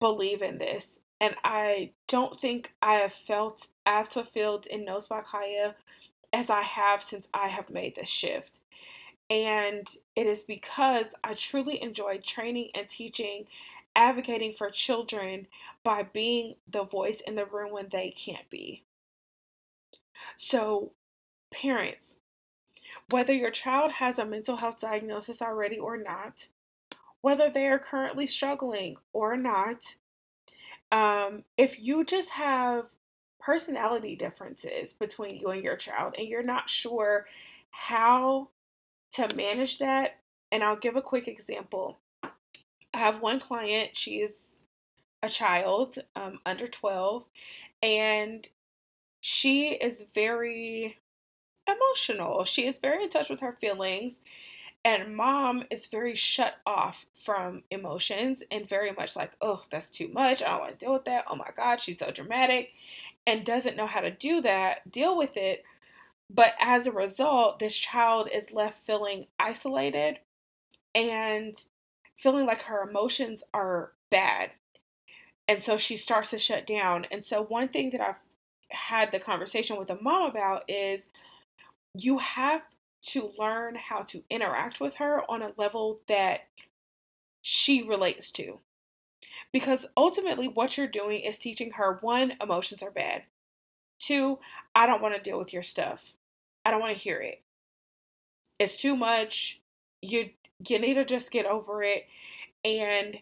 believe 0.00 0.42
in 0.42 0.58
this. 0.58 0.98
And 1.20 1.34
I 1.44 1.90
don't 2.06 2.40
think 2.40 2.72
I 2.80 2.94
have 2.94 3.12
felt 3.12 3.68
as 3.84 4.08
fulfilled 4.08 4.66
in 4.66 4.84
Notes 4.84 5.08
by 5.08 5.20
Kaya 5.20 5.74
as 6.32 6.48
I 6.48 6.62
have 6.62 7.02
since 7.02 7.26
I 7.34 7.48
have 7.48 7.70
made 7.70 7.96
this 7.96 8.08
shift. 8.08 8.60
And 9.28 9.88
it 10.14 10.26
is 10.26 10.44
because 10.44 11.06
I 11.24 11.34
truly 11.34 11.82
enjoy 11.82 12.18
training 12.18 12.70
and 12.74 12.88
teaching, 12.88 13.46
advocating 13.96 14.52
for 14.52 14.70
children 14.70 15.48
by 15.82 16.04
being 16.04 16.54
the 16.70 16.84
voice 16.84 17.20
in 17.26 17.34
the 17.34 17.44
room 17.44 17.72
when 17.72 17.88
they 17.90 18.14
can't 18.16 18.48
be. 18.48 18.84
So, 20.36 20.92
parents, 21.52 22.14
whether 23.10 23.32
your 23.32 23.50
child 23.50 23.92
has 23.92 24.18
a 24.18 24.24
mental 24.24 24.56
health 24.56 24.80
diagnosis 24.80 25.42
already 25.42 25.78
or 25.78 25.96
not, 25.96 26.46
whether 27.22 27.50
they 27.50 27.66
are 27.66 27.78
currently 27.78 28.26
struggling 28.26 28.96
or 29.12 29.36
not, 29.36 29.96
um, 30.90 31.44
if 31.56 31.78
you 31.80 32.04
just 32.04 32.30
have 32.30 32.86
personality 33.40 34.16
differences 34.16 34.92
between 34.92 35.36
you 35.36 35.48
and 35.48 35.62
your 35.62 35.76
child 35.76 36.14
and 36.18 36.28
you're 36.28 36.42
not 36.42 36.68
sure 36.68 37.26
how 37.70 38.48
to 39.14 39.28
manage 39.34 39.78
that, 39.78 40.18
and 40.50 40.62
I'll 40.62 40.76
give 40.76 40.96
a 40.96 41.02
quick 41.02 41.28
example. 41.28 41.98
I 42.22 42.30
have 42.98 43.20
one 43.20 43.40
client, 43.40 43.90
she 43.94 44.16
is 44.16 44.34
a 45.22 45.28
child 45.28 45.98
um, 46.16 46.40
under 46.46 46.68
12, 46.68 47.24
and 47.82 48.46
she 49.20 49.70
is 49.70 50.06
very 50.14 50.98
emotional. 51.66 52.44
She 52.44 52.66
is 52.66 52.78
very 52.78 53.04
in 53.04 53.10
touch 53.10 53.28
with 53.28 53.40
her 53.40 53.52
feelings 53.52 54.18
and 54.84 55.16
mom 55.16 55.64
is 55.70 55.86
very 55.86 56.14
shut 56.14 56.54
off 56.64 57.04
from 57.24 57.62
emotions 57.70 58.42
and 58.50 58.68
very 58.68 58.92
much 58.92 59.16
like, 59.16 59.32
oh, 59.40 59.62
that's 59.70 59.90
too 59.90 60.08
much. 60.08 60.42
I 60.42 60.48
don't 60.48 60.60
want 60.60 60.78
to 60.78 60.84
deal 60.84 60.92
with 60.92 61.04
that. 61.06 61.24
Oh 61.28 61.36
my 61.36 61.50
God, 61.56 61.80
she's 61.80 61.98
so 61.98 62.10
dramatic 62.10 62.70
and 63.26 63.44
doesn't 63.44 63.76
know 63.76 63.86
how 63.86 64.00
to 64.00 64.10
do 64.10 64.40
that, 64.42 64.90
deal 64.90 65.16
with 65.16 65.36
it. 65.36 65.64
But 66.30 66.52
as 66.60 66.86
a 66.86 66.92
result, 66.92 67.58
this 67.58 67.74
child 67.74 68.28
is 68.32 68.52
left 68.52 68.86
feeling 68.86 69.26
isolated 69.38 70.18
and 70.94 71.62
feeling 72.16 72.46
like 72.46 72.62
her 72.62 72.88
emotions 72.88 73.42
are 73.52 73.92
bad. 74.10 74.50
And 75.46 75.62
so 75.62 75.76
she 75.76 75.96
starts 75.96 76.30
to 76.30 76.38
shut 76.38 76.66
down. 76.66 77.06
And 77.10 77.24
so, 77.24 77.42
one 77.42 77.68
thing 77.68 77.90
that 77.90 78.00
I've 78.00 78.16
had 78.70 79.12
the 79.12 79.18
conversation 79.18 79.78
with 79.78 79.88
a 79.88 79.98
mom 80.00 80.30
about 80.30 80.68
is 80.68 81.06
you 81.94 82.18
have 82.18 82.62
to 83.00 83.32
learn 83.38 83.76
how 83.76 84.02
to 84.02 84.22
interact 84.28 84.80
with 84.80 84.94
her 84.94 85.22
on 85.30 85.42
a 85.42 85.52
level 85.56 86.00
that 86.08 86.40
she 87.42 87.82
relates 87.82 88.30
to. 88.32 88.58
Because 89.52 89.86
ultimately, 89.96 90.48
what 90.48 90.76
you're 90.76 90.86
doing 90.86 91.20
is 91.20 91.38
teaching 91.38 91.72
her 91.72 91.98
one, 92.00 92.34
emotions 92.42 92.82
are 92.82 92.90
bad. 92.90 93.22
Two, 93.98 94.38
I 94.74 94.86
don't 94.86 95.00
want 95.02 95.14
to 95.14 95.22
deal 95.22 95.38
with 95.38 95.52
your 95.52 95.62
stuff. 95.62 96.12
I 96.64 96.70
don't 96.70 96.80
want 96.80 96.96
to 96.96 97.02
hear 97.02 97.20
it. 97.20 97.42
It's 98.58 98.76
too 98.76 98.96
much. 98.96 99.60
You 100.02 100.30
you 100.66 100.78
need 100.78 100.94
to 100.94 101.04
just 101.04 101.30
get 101.30 101.46
over 101.46 101.82
it. 101.82 102.06
And 102.64 103.18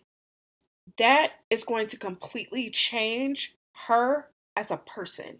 that 0.98 1.32
is 1.50 1.64
going 1.64 1.88
to 1.88 1.96
completely 1.96 2.70
change 2.70 3.54
her 3.86 4.28
as 4.56 4.70
a 4.70 4.78
person. 4.78 5.38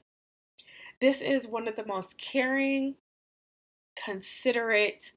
This 1.00 1.20
is 1.20 1.46
one 1.46 1.68
of 1.68 1.76
the 1.76 1.86
most 1.86 2.18
caring, 2.18 2.96
considerate, 4.04 5.12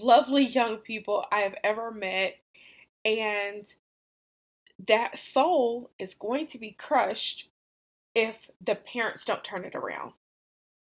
lovely 0.00 0.44
young 0.44 0.78
people 0.78 1.24
I 1.30 1.40
have 1.40 1.54
ever 1.62 1.90
met. 1.90 2.36
And 3.04 3.72
that 4.86 5.18
soul 5.18 5.90
is 5.98 6.14
going 6.14 6.46
to 6.48 6.58
be 6.58 6.72
crushed 6.72 7.48
if 8.14 8.50
the 8.64 8.74
parents 8.74 9.24
don't 9.24 9.44
turn 9.44 9.64
it 9.64 9.74
around. 9.74 10.12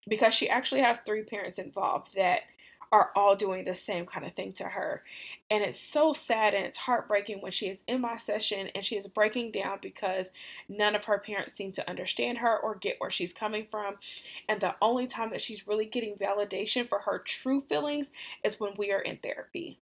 Because 0.09 0.35
she 0.35 0.48
actually 0.48 0.81
has 0.81 0.98
three 1.01 1.22
parents 1.22 1.59
involved 1.59 2.14
that 2.16 2.40
are 2.90 3.11
all 3.14 3.37
doing 3.37 3.64
the 3.64 3.74
same 3.74 4.07
kind 4.07 4.24
of 4.27 4.35
thing 4.35 4.53
to 4.55 4.64
her. 4.64 5.03
And 5.51 5.62
it's 5.62 5.81
so 5.81 6.12
sad 6.12 6.55
and 6.55 6.64
it's 6.64 6.79
heartbreaking 6.79 7.40
when 7.40 7.53
she 7.53 7.68
is 7.68 7.79
in 7.87 8.01
my 8.01 8.16
session 8.16 8.68
and 8.74 8.85
she 8.85 8.96
is 8.96 9.07
breaking 9.07 9.53
down 9.53 9.79
because 9.81 10.31
none 10.68 10.94
of 10.94 11.05
her 11.05 11.18
parents 11.18 11.55
seem 11.55 11.72
to 11.72 11.88
understand 11.88 12.38
her 12.38 12.57
or 12.57 12.74
get 12.74 12.96
where 12.98 13.11
she's 13.11 13.33
coming 13.33 13.66
from. 13.70 13.96
And 14.48 14.61
the 14.61 14.74
only 14.81 15.07
time 15.07 15.31
that 15.31 15.42
she's 15.42 15.66
really 15.66 15.87
getting 15.87 16.16
validation 16.16 16.88
for 16.88 17.01
her 17.01 17.18
true 17.18 17.61
feelings 17.61 18.11
is 18.44 18.61
when 18.61 18.72
we 18.77 18.92
are 18.92 19.01
in 19.01 19.18
therapy. 19.18 19.79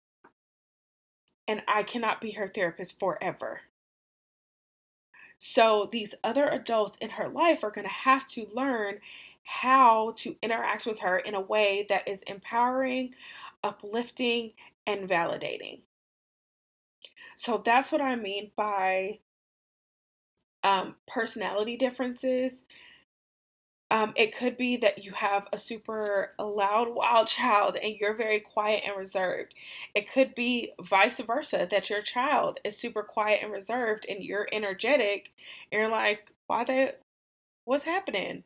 And 1.47 1.61
I 1.67 1.83
cannot 1.83 2.21
be 2.21 2.31
her 2.31 2.47
therapist 2.47 2.99
forever. 2.99 3.61
So 5.37 5.89
these 5.91 6.15
other 6.23 6.47
adults 6.47 6.97
in 7.01 7.11
her 7.11 7.27
life 7.27 7.63
are 7.63 7.71
going 7.71 7.87
to 7.87 7.93
have 7.93 8.27
to 8.29 8.47
learn 8.53 8.99
how 9.45 10.13
to 10.17 10.35
interact 10.41 10.85
with 10.85 10.99
her 10.99 11.17
in 11.17 11.35
a 11.35 11.41
way 11.41 11.85
that 11.89 12.07
is 12.07 12.23
empowering, 12.27 13.11
uplifting, 13.63 14.51
and 14.85 15.09
validating. 15.09 15.79
So 17.37 17.61
that's 17.63 17.91
what 17.91 18.01
I 18.01 18.15
mean 18.15 18.51
by 18.55 19.19
um, 20.63 20.95
personality 21.07 21.77
differences. 21.77 22.63
Um, 23.91 24.13
it 24.15 24.35
could 24.35 24.57
be 24.57 24.77
that 24.77 25.05
you 25.05 25.11
have 25.11 25.47
a 25.53 25.59
super 25.59 26.31
loud, 26.39 26.89
wild 26.89 27.27
child 27.29 27.75
and 27.75 27.95
you're 27.95 28.15
very 28.15 28.39
quiet 28.39 28.83
and 28.85 28.97
reserved. 28.97 29.53
It 29.93 30.11
could 30.11 30.33
be 30.33 30.71
vice 30.81 31.19
versa, 31.19 31.67
that 31.69 31.89
your 31.89 32.01
child 32.01 32.59
is 32.63 32.77
super 32.77 33.03
quiet 33.03 33.41
and 33.43 33.51
reserved 33.51 34.05
and 34.09 34.23
you're 34.23 34.47
energetic 34.51 35.29
and 35.71 35.81
you're 35.81 35.91
like, 35.91 36.31
why 36.47 36.63
the, 36.63 36.95
what's 37.65 37.85
happening? 37.85 38.43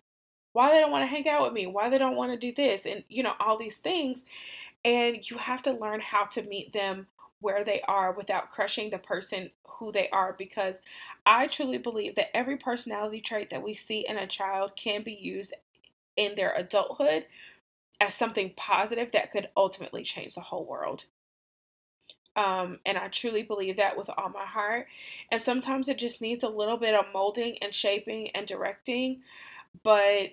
Why 0.54 0.72
they 0.72 0.80
don't 0.80 0.92
want 0.92 1.04
to 1.04 1.08
hang 1.08 1.28
out 1.28 1.44
with 1.44 1.54
me, 1.54 1.68
why 1.68 1.90
they 1.90 1.98
don't 1.98 2.16
want 2.16 2.32
to 2.32 2.38
do 2.38 2.54
this, 2.54 2.86
and 2.86 3.04
you 3.10 3.24
know, 3.24 3.34
all 3.40 3.58
these 3.58 3.78
things. 3.78 4.24
And 4.86 5.30
you 5.30 5.38
have 5.38 5.62
to 5.64 5.74
learn 5.74 6.00
how 6.00 6.26
to 6.26 6.42
meet 6.42 6.74
them 6.74 7.08
where 7.42 7.64
they 7.64 7.82
are 7.88 8.12
without 8.12 8.52
crushing 8.52 8.90
the 8.90 8.98
person 8.98 9.52
who 9.64 9.92
they 9.92 10.10
are 10.10 10.36
because 10.38 10.76
I 11.26 11.48
truly 11.48 11.78
believe 11.78 12.16
that 12.16 12.36
every 12.36 12.58
personality 12.58 13.22
trait 13.22 13.50
that 13.50 13.64
we 13.64 13.76
see 13.76 14.06
in 14.08 14.18
a 14.18 14.28
child 14.28 14.72
can 14.76 15.04
be 15.04 15.14
used 15.14 15.54
in 16.16 16.36
their 16.36 16.54
adulthood 16.54 17.26
as 18.02 18.14
something 18.14 18.54
positive 18.56 19.12
that 19.12 19.32
could 19.32 19.50
ultimately 19.56 20.04
change 20.04 20.36
the 20.36 20.42
whole 20.42 20.66
world. 20.66 21.06
Um, 22.36 22.80
and 22.86 22.98
I 22.98 23.08
truly 23.10 23.44
believe 23.44 23.78
that 23.78 23.98
with 23.98 24.10
all 24.10 24.30
my 24.30 24.46
heart. 24.46 24.88
And 25.32 25.42
sometimes 25.42 25.90
it 25.90 25.98
just 25.98 26.22
needs 26.22 26.44
a 26.44 26.50
little 26.50 26.78
bit 26.78 26.96
of 26.96 27.06
molding 27.14 27.58
and 27.62 27.74
shaping 27.74 28.30
and 28.30 28.48
directing. 28.48 29.22
But 29.84 30.32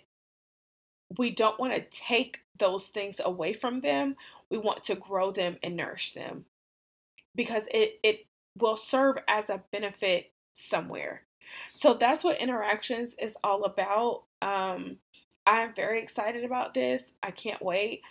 we 1.16 1.30
don't 1.30 1.58
want 1.58 1.74
to 1.74 1.98
take 1.98 2.40
those 2.58 2.86
things 2.86 3.20
away 3.24 3.52
from 3.52 3.80
them. 3.80 4.16
We 4.50 4.58
want 4.58 4.84
to 4.84 4.94
grow 4.94 5.30
them 5.30 5.56
and 5.62 5.76
nourish 5.76 6.12
them 6.12 6.46
because 7.34 7.64
it, 7.70 7.98
it 8.02 8.26
will 8.58 8.76
serve 8.76 9.16
as 9.28 9.50
a 9.50 9.62
benefit 9.70 10.32
somewhere. 10.54 11.22
So 11.74 11.94
that's 11.94 12.24
what 12.24 12.40
interactions 12.40 13.12
is 13.20 13.34
all 13.44 13.64
about. 13.64 14.22
Um, 14.42 14.96
I'm 15.46 15.74
very 15.74 16.02
excited 16.02 16.44
about 16.44 16.74
this. 16.74 17.02
I 17.22 17.30
can't 17.30 17.62
wait. 17.62 18.02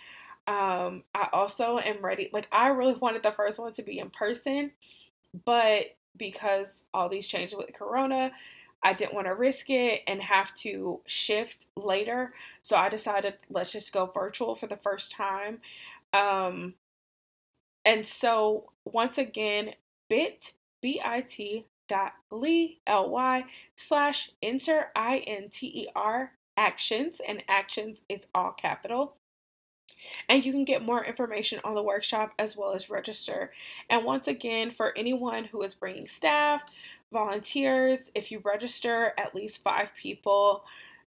Um, 0.46 1.02
I 1.14 1.28
also 1.32 1.78
am 1.78 2.04
ready. 2.04 2.30
Like, 2.32 2.48
I 2.52 2.68
really 2.68 2.94
wanted 2.94 3.22
the 3.22 3.32
first 3.32 3.58
one 3.58 3.72
to 3.74 3.82
be 3.82 3.98
in 3.98 4.10
person, 4.10 4.70
but 5.44 5.96
because 6.16 6.68
all 6.94 7.08
these 7.08 7.26
changes 7.26 7.58
with 7.58 7.74
Corona, 7.74 8.30
I 8.86 8.92
didn't 8.92 9.14
want 9.14 9.26
to 9.26 9.34
risk 9.34 9.68
it 9.68 10.02
and 10.06 10.22
have 10.22 10.54
to 10.58 11.00
shift 11.06 11.66
later. 11.76 12.34
So 12.62 12.76
I 12.76 12.88
decided 12.88 13.34
let's 13.50 13.72
just 13.72 13.92
go 13.92 14.06
virtual 14.06 14.54
for 14.54 14.68
the 14.68 14.76
first 14.76 15.10
time. 15.10 15.58
Um, 16.12 16.74
and 17.84 18.06
so 18.06 18.70
once 18.84 19.18
again, 19.18 19.70
bit 20.08 20.52
bit 20.80 21.00
dot 21.88 22.12
ly 22.30 22.76
ly 22.88 23.44
slash 23.74 24.30
enter 24.40 24.86
i 24.94 25.18
n 25.18 25.48
t 25.50 25.66
e 25.66 25.88
r 25.96 26.30
actions 26.56 27.20
and 27.26 27.42
actions 27.48 28.02
is 28.08 28.26
all 28.32 28.52
capital 28.52 29.16
and 30.28 30.44
you 30.44 30.52
can 30.52 30.64
get 30.64 30.82
more 30.82 31.04
information 31.04 31.60
on 31.64 31.74
the 31.74 31.82
workshop 31.82 32.32
as 32.38 32.56
well 32.56 32.72
as 32.72 32.90
register. 32.90 33.52
And 33.88 34.04
once 34.04 34.28
again, 34.28 34.70
for 34.70 34.96
anyone 34.96 35.44
who 35.44 35.62
is 35.62 35.74
bringing 35.74 36.08
staff, 36.08 36.62
volunteers, 37.12 38.10
if 38.14 38.30
you 38.30 38.40
register 38.44 39.12
at 39.18 39.34
least 39.34 39.62
five 39.62 39.90
people, 40.00 40.64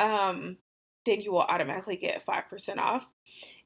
um, 0.01 0.57
then 1.07 1.20
you 1.20 1.33
will 1.33 1.42
automatically 1.42 1.96
get 1.96 2.27
5% 2.27 2.79
off. 2.79 3.07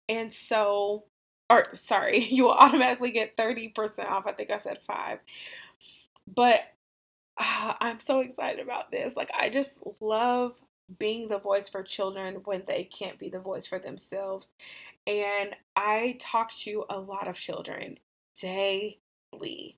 And 0.08 0.32
so, 0.32 1.04
or 1.50 1.74
sorry, 1.76 2.24
you 2.30 2.44
will 2.44 2.52
automatically 2.52 3.10
get 3.10 3.36
30% 3.36 4.08
off. 4.08 4.26
I 4.26 4.32
think 4.32 4.50
I 4.50 4.58
said 4.58 4.78
five. 4.86 5.18
But 6.32 6.60
uh, 7.38 7.74
I'm 7.80 8.00
so 8.00 8.20
excited 8.20 8.60
about 8.60 8.90
this. 8.90 9.14
Like, 9.16 9.30
I 9.38 9.50
just 9.50 9.74
love 10.00 10.54
being 10.98 11.28
the 11.28 11.38
voice 11.38 11.68
for 11.68 11.82
children 11.82 12.42
when 12.44 12.62
they 12.66 12.84
can't 12.84 13.18
be 13.18 13.28
the 13.28 13.38
voice 13.38 13.66
for 13.66 13.78
themselves. 13.78 14.48
And 15.06 15.50
I 15.74 16.16
talk 16.20 16.54
to 16.60 16.84
a 16.88 16.98
lot 16.98 17.28
of 17.28 17.36
children 17.36 17.98
daily. 18.40 19.76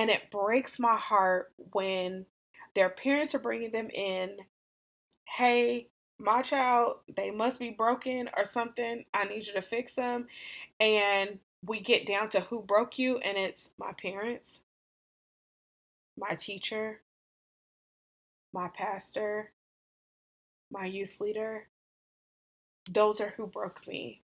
And 0.00 0.08
it 0.08 0.30
breaks 0.30 0.78
my 0.78 0.96
heart 0.96 1.52
when 1.72 2.24
their 2.74 2.88
parents 2.88 3.34
are 3.34 3.38
bringing 3.38 3.70
them 3.70 3.90
in. 3.90 4.38
Hey, 5.36 5.88
my 6.18 6.40
child, 6.40 7.00
they 7.14 7.30
must 7.30 7.60
be 7.60 7.68
broken 7.68 8.30
or 8.34 8.46
something. 8.46 9.04
I 9.12 9.24
need 9.24 9.46
you 9.46 9.52
to 9.52 9.60
fix 9.60 9.96
them. 9.96 10.28
And 10.80 11.38
we 11.62 11.80
get 11.80 12.06
down 12.06 12.30
to 12.30 12.40
who 12.40 12.62
broke 12.62 12.98
you, 12.98 13.18
and 13.18 13.36
it's 13.36 13.68
my 13.78 13.92
parents, 13.92 14.60
my 16.18 16.34
teacher, 16.34 17.02
my 18.54 18.68
pastor, 18.68 19.52
my 20.72 20.86
youth 20.86 21.20
leader. 21.20 21.66
Those 22.90 23.20
are 23.20 23.34
who 23.36 23.46
broke 23.46 23.86
me. 23.86 24.22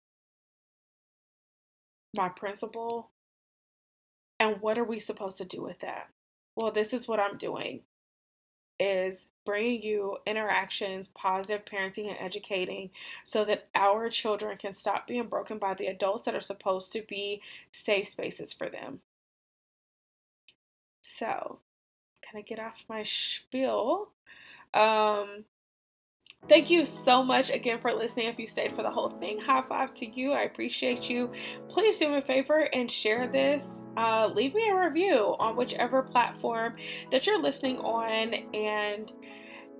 My 2.13 2.27
principal, 2.27 3.10
and 4.41 4.59
what 4.59 4.79
are 4.79 4.83
we 4.83 4.99
supposed 4.99 5.37
to 5.37 5.45
do 5.45 5.61
with 5.61 5.79
that? 5.81 6.09
Well, 6.55 6.71
this 6.71 6.93
is 6.93 7.07
what 7.07 7.19
I'm 7.19 7.37
doing 7.37 7.81
is 8.79 9.27
bringing 9.45 9.83
you 9.83 10.17
interactions, 10.25 11.07
positive 11.09 11.63
parenting 11.63 12.07
and 12.09 12.17
educating 12.19 12.89
so 13.23 13.45
that 13.45 13.67
our 13.75 14.09
children 14.09 14.57
can 14.57 14.73
stop 14.73 15.05
being 15.07 15.27
broken 15.27 15.59
by 15.59 15.75
the 15.75 15.85
adults 15.85 16.23
that 16.23 16.33
are 16.33 16.41
supposed 16.41 16.91
to 16.93 17.03
be 17.07 17.41
safe 17.71 18.09
spaces 18.09 18.51
for 18.51 18.67
them. 18.67 19.01
So, 21.03 21.59
kind 22.25 22.43
of 22.43 22.47
get 22.47 22.59
off 22.59 22.83
my 22.89 23.03
spiel. 23.03 24.09
Um, 24.73 25.45
Thank 26.49 26.69
you 26.69 26.85
so 26.85 27.23
much 27.23 27.49
again 27.49 27.79
for 27.79 27.93
listening. 27.93 28.27
If 28.27 28.39
you 28.39 28.47
stayed 28.47 28.75
for 28.75 28.81
the 28.83 28.89
whole 28.89 29.09
thing, 29.09 29.39
high 29.39 29.61
five 29.61 29.93
to 29.95 30.05
you. 30.05 30.33
I 30.33 30.41
appreciate 30.41 31.09
you. 31.09 31.31
Please 31.69 31.97
do 31.97 32.09
me 32.09 32.17
a 32.17 32.21
favor 32.21 32.67
and 32.73 32.91
share 32.91 33.27
this. 33.27 33.67
Uh, 33.95 34.27
leave 34.27 34.53
me 34.53 34.69
a 34.69 34.75
review 34.75 35.35
on 35.39 35.55
whichever 35.55 36.01
platform 36.01 36.75
that 37.11 37.25
you're 37.25 37.41
listening 37.41 37.77
on. 37.77 38.33
And 38.53 39.13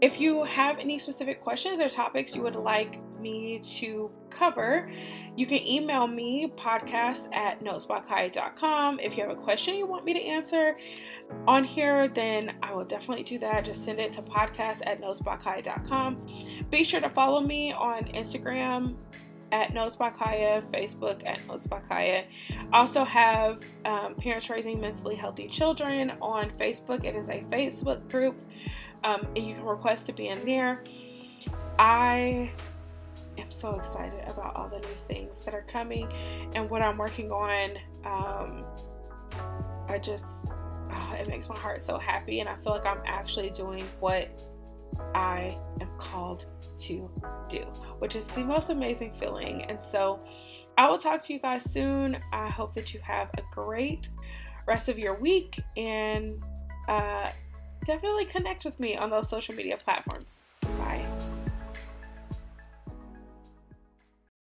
if 0.02 0.20
you 0.20 0.44
have 0.44 0.80
any 0.80 0.98
specific 0.98 1.42
questions 1.42 1.80
or 1.80 1.88
topics 1.88 2.36
you 2.36 2.42
would 2.42 2.56
like 2.56 3.00
me 3.20 3.60
to 3.78 4.10
cover, 4.32 4.92
you 5.38 5.46
can 5.46 5.66
email 5.66 6.08
me 6.08 6.52
podcast 6.58 7.32
at 7.34 7.64
notesbykaya.com. 7.64 9.00
If 9.00 9.16
you 9.16 9.24
have 9.28 9.38
a 9.38 9.40
question 9.40 9.76
you 9.76 9.86
want 9.86 10.04
me 10.04 10.14
to 10.14 10.20
answer 10.20 10.76
on 11.48 11.64
here, 11.64 12.08
then 12.08 12.56
I 12.64 12.74
will 12.74 12.84
definitely 12.84 13.24
do 13.24 13.38
that. 13.40 13.64
Just 13.64 13.86
send 13.86 14.00
it 14.00 14.12
to 14.14 14.24
podcast 14.24 14.80
at 14.88 15.00
notesbykaya.com. 15.02 16.66
Be 16.72 16.84
sure 16.84 17.00
to 17.00 17.10
follow 17.10 17.40
me 17.40 17.72
on 17.72 18.06
Instagram 18.06 18.96
at 19.52 19.74
Notes 19.74 19.96
by 19.98 20.10
Kaya, 20.10 20.64
Facebook 20.74 21.26
at 21.28 21.46
Notes 21.48 21.68
by 21.68 21.80
Kaya. 21.82 22.24
Also 22.74 23.04
have 23.04 23.62
um, 23.86 24.16
Parents 24.16 24.50
Raising 24.50 24.80
Mentally 24.80 25.16
Healthy 25.16 25.48
Children 25.48 26.14
on 26.22 26.50
Facebook. 26.52 27.06
It 27.06 27.16
is 27.16 27.28
a 27.30 27.44
Facebook 27.52 28.10
group 28.10 28.36
um, 29.04 29.28
you 29.36 29.56
can 29.56 29.64
request 29.64 30.06
to 30.08 30.14
be 30.14 30.28
in 30.28 30.44
there. 30.46 30.84
I 31.80 32.52
am 33.38 33.52
so 33.52 33.80
excited 33.80 34.24
about 34.28 34.56
all 34.56 34.68
the 34.68 34.80
new 34.80 34.96
things 35.08 35.44
that 35.46 35.54
are 35.54 35.66
coming 35.68 36.08
and 36.56 36.70
what 36.70 36.82
I'm 36.82 36.98
working 36.98 37.32
on. 37.32 37.70
Um, 38.06 38.66
I 39.88 40.00
just, 40.02 40.26
oh, 40.92 41.16
it 41.20 41.28
makes 41.28 41.50
my 41.50 41.58
heart 41.58 41.82
so 41.82 41.98
happy. 41.98 42.40
And 42.40 42.50
I 42.50 42.56
feel 42.58 42.74
like 42.74 42.86
I'm 42.86 43.02
actually 43.06 43.50
doing 43.50 43.84
what 44.00 44.30
I 45.16 45.58
am 45.80 45.90
called 45.98 46.46
to 46.82 47.10
do, 47.50 47.62
which 48.00 48.16
is 48.16 48.28
the 48.28 48.42
most 48.42 48.70
amazing 48.70 49.14
feeling. 49.14 49.64
And 49.64 49.80
so 49.84 50.20
I 50.78 50.90
will 50.90 51.00
talk 51.00 51.24
to 51.26 51.34
you 51.34 51.40
guys 51.40 51.70
soon. 51.72 52.18
I 52.32 52.50
hope 52.50 52.76
that 52.76 52.94
you 52.94 53.00
have 53.02 53.30
a 53.38 53.42
great 53.52 54.10
rest 54.68 54.90
of 54.90 55.00
your 55.00 55.16
week 55.16 55.60
and 55.76 56.42
uh, 56.88 57.30
definitely 57.86 58.26
connect 58.26 58.66
with 58.66 58.80
me 58.80 58.96
on 58.96 59.10
those 59.10 59.30
social 59.30 59.56
media 59.56 59.78
platforms. 59.78 60.42
Bye. 60.78 61.31